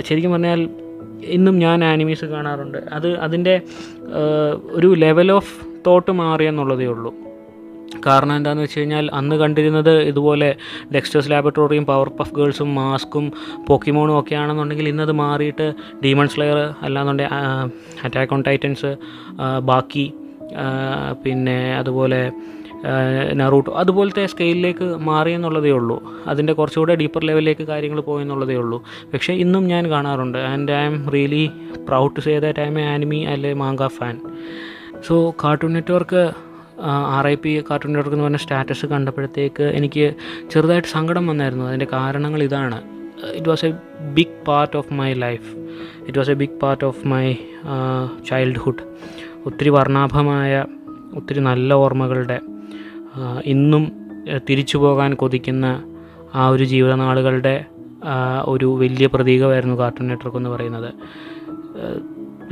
ശരിക്കും 0.00 0.32
പറഞ്ഞാൽ 0.32 0.68
ഇന്നും 1.24 1.58
ഞാൻ 1.58 1.84
ആനിമീസ് 1.84 2.24
കാണാറുണ്ട്. 2.24 2.78
അത് 2.92 3.18
അതിന്റെ 3.18 3.60
ഒരു 4.72 4.94
ലെവൽ 4.94 5.32
ഓഫ് 5.32 5.66
തോട്ട് 5.86 6.12
മാറിയെന്നുള്ളതേ 6.12 6.86
ഉള്ളൂ. 6.86 7.14
കാരണം 8.06 8.36
എന്താണെന്ന് 8.36 8.62
വെച്ച് 8.62 8.80
കഴിഞ്ഞാൽ 8.80 9.10
അന്ന് 9.12 9.36
കണ്ടിരുന്നത് 9.36 10.02
ഇതുപോലെ 10.02 10.56
ഡെക്സ്റ്റേഴ്സ് 10.92 11.30
ലാബറട്ടറിയും 11.30 11.86
പവർ 11.86 12.08
പഫ് 12.08 12.34
ഗേൾസും 12.34 12.74
മാസ്കും 12.74 13.32
പോക്കിമോണും 13.68 14.18
ഒക്കെ 14.18 14.34
ആണെന്നുണ്ടെങ്കിൽ 14.34 14.88
ഇന്നത് 14.88 15.12
മാറിയിട്ട് 15.12 15.74
ഡീമൺ 16.04 16.28
സ്ലെയർ 16.28 16.74
അല്ലാന്നുണ്ടെങ്കിൽ 16.82 17.34
അറ്റാക്ക് 18.04 18.32
ഓൺ 18.32 18.42
ടൈറ്റൻസ് 18.46 18.96
ബാക്കി 19.62 20.14
പിന്നെ 21.22 21.76
അതുപോലെ 21.76 22.32
നറൂട്ടോ 23.32 23.72
അതുപോലത്തെ 23.72 24.26
സ്കെയിലിലേക്ക് 24.26 24.84
മാറി 24.84 25.30
എന്നുള്ളതേ 25.30 25.70
ഉള്ളൂ. 25.70 26.02
അതിന്റെ 26.26 26.52
കുറച്ചുകൂടെ 26.52 26.94
ഡീപ്പർ 26.94 27.24
ലെവലിലേക്ക് 27.24 27.62
കാര്യങ്ങൾ 27.62 28.00
പോയി 28.00 28.22
എന്നുള്ളതേ 28.22 28.54
ഉള്ളൂ. 28.54 28.84
പക്ഷേ 29.14 29.32
ഇന്നും 29.34 29.64
ഞാൻ 29.66 29.90
കാണാറുണ്ട്. 29.90 30.38
And 30.38 30.72
I'm 30.84 31.10
really 31.10 31.50
proud 31.88 32.16
to 32.16 32.20
say 32.20 32.38
that 32.38 32.60
I 32.60 32.68
a 32.78 32.86
anime 32.86 33.24
അല്ലെ 33.24 33.54
manga 33.54 33.86
fan 33.86 34.20
so 35.08 35.34
cartoon 35.44 35.72
network 35.72 36.32
R 36.86 37.26
I 37.28 37.34
P 37.34 37.62
cartoon 37.70 37.92
network 37.92 38.16
എന്ന് 38.16 38.24
പറഞ്ഞ 38.24 38.36
സ്റ്റാറ്റസ് 38.36 38.86
കണ്ടപ്പോഴത്തേക്ക് 38.86 39.62
എനിക്ക് 39.62 40.14
ചെറുതായിട്ട് 40.50 40.88
സങ്കടം 40.88 41.26
വന്നായിരുന്നു. 41.26 41.64
അതിന്റെ 41.64 41.86
കാരണങ്ങൾ 41.92 42.42
ഇതാണ്. 42.42 42.82
It 43.34 43.48
was 43.48 43.64
a 43.64 43.72
big 44.14 44.46
part 44.48 44.76
of 44.76 44.94
my 44.94 45.12
life 45.12 45.56
it 46.06 46.18
was 46.18 46.30
a 46.30 46.34
big 46.34 46.60
part 46.62 46.84
of 46.84 47.06
my 47.06 47.32
childhood 48.28 48.84
ഒത്തിരി 49.46 49.68
വർണാഭമായ 49.68 50.64
ഒത്തിരി 51.14 51.40
നല്ല 51.40 51.74
ഓർമ്മകളുടെ 51.74 52.40
ഇന്നും 53.44 53.92
തിരിച്ചു 54.50 54.78
പോകാൻ 54.78 55.14
കൊതിക്കുന്ന 55.14 55.84
ആ 56.34 56.48
ഒരു 56.48 56.64
ജീവിതനാളുകളുടെ 56.64 57.64
ഒരു 58.44 58.64
വലിയ 58.64 59.06
പ്രതീകമായിരുന്നു 59.06 59.76
കാർട്ടൂൺ 59.76 60.08
നെറ്റ്വർക്ക് 60.08 60.36
എന്ന് 60.36 60.50
പറയുന്നത്. 60.50 60.94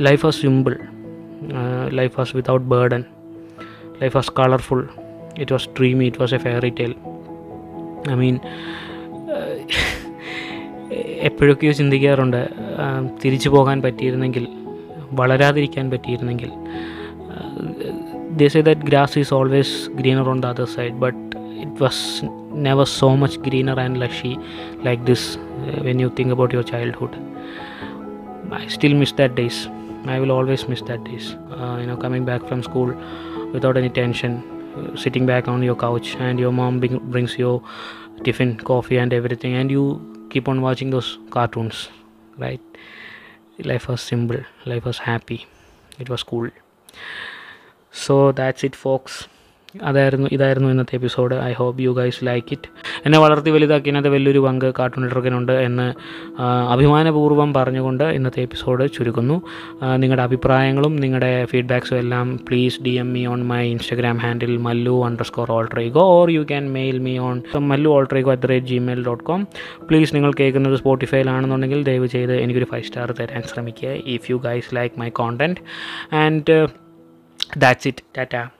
Life 0.01 0.25
was 0.25 0.41
simple 0.41 0.79
life 1.89 2.13
was 2.17 2.35
without 2.35 2.65
burden 2.65 3.03
life 4.01 4.17
was 4.17 4.29
colorful, 4.41 4.81
it 5.43 5.51
was 5.55 5.63
dreamy 5.79 6.07
it 6.11 6.17
was 6.21 6.33
a 6.37 6.41
fairy 6.45 6.71
tale. 6.79 6.95
I 8.11 8.15
mean 8.23 8.35
എപ്പോഴൊക്കെയോ 11.27 11.71
ചിന്തിക്കാറുണ്ട് 11.79 12.41
തിരിച്ചു 13.23 13.49
പോകാൻ 13.55 13.77
പറ്റിയിരുന്നെങ്കിൽ 13.85 14.45
വളരാതിരിക്കാൻ 15.21 15.85
പറ്റിയിരുന്നെങ്കിൽ 15.95 16.51
that 18.67 18.79
grass 18.89 19.13
is 19.17 19.29
always 19.37 19.69
greener 19.99 20.25
on 20.33 20.39
the 20.43 20.49
other 20.53 20.67
side 20.75 20.95
but 21.03 21.15
it 21.63 21.71
was 21.83 21.97
never 22.67 22.85
so 22.99 23.09
much 23.21 23.35
greener 23.47 23.75
and 23.85 23.97
lushy 24.03 24.33
like 24.87 25.01
this 25.09 25.23
uh, 25.37 25.79
when 25.85 25.97
you 26.03 26.09
think 26.17 26.31
about 26.35 26.51
your 26.57 26.63
childhood 26.71 27.13
i 28.59 28.67
still 28.77 28.95
miss 29.01 29.13
that 29.19 29.33
days 29.41 29.57
i 30.15 30.19
will 30.21 30.33
always 30.37 30.63
miss 30.71 30.83
that 30.89 31.01
days 31.09 31.27
uh, 31.57 31.75
you 31.81 31.87
know 31.89 31.97
coming 32.05 32.23
back 32.31 32.43
from 32.49 32.61
school 32.69 32.91
without 33.53 33.77
any 33.77 33.89
tension 33.89 34.33
uh, 34.77 34.95
sitting 34.95 35.25
back 35.25 35.47
on 35.47 35.61
your 35.61 35.75
couch 35.75 36.15
and 36.27 36.39
your 36.39 36.51
mom 36.51 36.79
brings 37.13 37.37
you 37.37 37.51
tiffin 38.23 38.51
coffee 38.71 38.97
and 38.97 39.13
everything 39.13 39.53
and 39.55 39.71
you 39.71 39.83
keep 40.31 40.47
on 40.47 40.61
watching 40.61 40.89
those 40.89 41.09
cartoons 41.29 41.89
right 42.37 42.61
life 43.71 43.87
was 43.89 44.01
simple 44.01 44.41
life 44.65 44.85
was 44.85 44.99
happy 45.11 45.39
it 45.99 46.09
was 46.09 46.23
cool 46.23 46.49
so 47.93 48.15
that's 48.31 48.65
it 48.65 48.79
folks 48.85 49.19
അതായിരുന്നു 49.89 50.27
ഇതായിരുന്നു 50.35 50.69
ഇന്നത്തെ 50.69 50.95
episode 50.95 51.35
I 51.39 51.51
hope 51.51 51.81
you 51.81 51.91
guys 51.91 52.19
like 52.25 52.49
it 52.55 52.69
എന്നെ 53.05 53.19
വളർത്തി 53.19 53.49
വലുതാക്കിയതിനകത്ത് 53.49 54.09
വലിയൊരു 54.09 54.39
പങ്ക് 54.39 54.65
cartoon 54.79 55.03
നെറ്റ്വർക്കിനുണ്ട് 55.03 55.51
എന്ന് 55.51 55.93
അഭിമാനപൂർവം 56.73 57.53
പറഞ്ഞുകൊണ്ട് 57.53 58.03
ഇന്നത്തെ 58.03 58.41
എപ്പിസോഡ് 58.41 58.87
ചുരുക്കുന്നു. 58.87 59.41
നിങ്ങളുടെ 59.95 60.23
അഭിപ്രായങ്ങളും 60.23 60.95
നിങ്ങളുടെ 60.95 61.45
ഫീഡ്ബാക്സും 61.45 61.97
എല്ലാം 61.97 62.39
please 62.49 62.83
D 62.83 62.89
M 62.89 63.13
me 63.13 63.25
on 63.25 63.43
my 63.43 63.71
Instagram 63.71 64.17
handle 64.17 64.57
Mallu 64.57 65.05
under 65.05 65.25
score 65.25 65.51
alter ego 65.51 66.03
or 66.17 66.31
you 66.31 66.41
can 66.41 66.71
mail 66.71 66.99
me 66.99 67.17
on 67.17 67.41
Mallu 67.59 67.89
alter ego 67.89 68.31
at 68.31 68.41
the 68.41 68.45
rate 68.45 68.67
Gmail 68.67 69.05
dot 69.05 69.23
com 69.23 69.47
please 69.89 70.15
നിങ്ങൾ 70.15 70.33
കേൾക്കുന്നത് 70.39 70.75
സ്പോട്ടിഫൈയിലാണെന്നുണ്ടെങ്കിൽ 70.75 71.83
ദയവ് 71.83 72.07
ചെയ്ത് 72.07 72.33
എനിക്കൊരു 72.33 72.65
ഫൈവ് 72.65 72.83
സ്റ്റാർ 72.83 73.11
തരാൻ 73.11 73.41
ശ്രമിക്കുക 73.41 73.89
if 73.89 74.31
you 74.31 74.37
guys 74.37 74.75
like 74.75 74.99
my 74.99 75.09
content 75.09 75.59
and 76.15 76.67
that's 77.57 77.87
it 77.87 78.03
tata. 78.13 78.58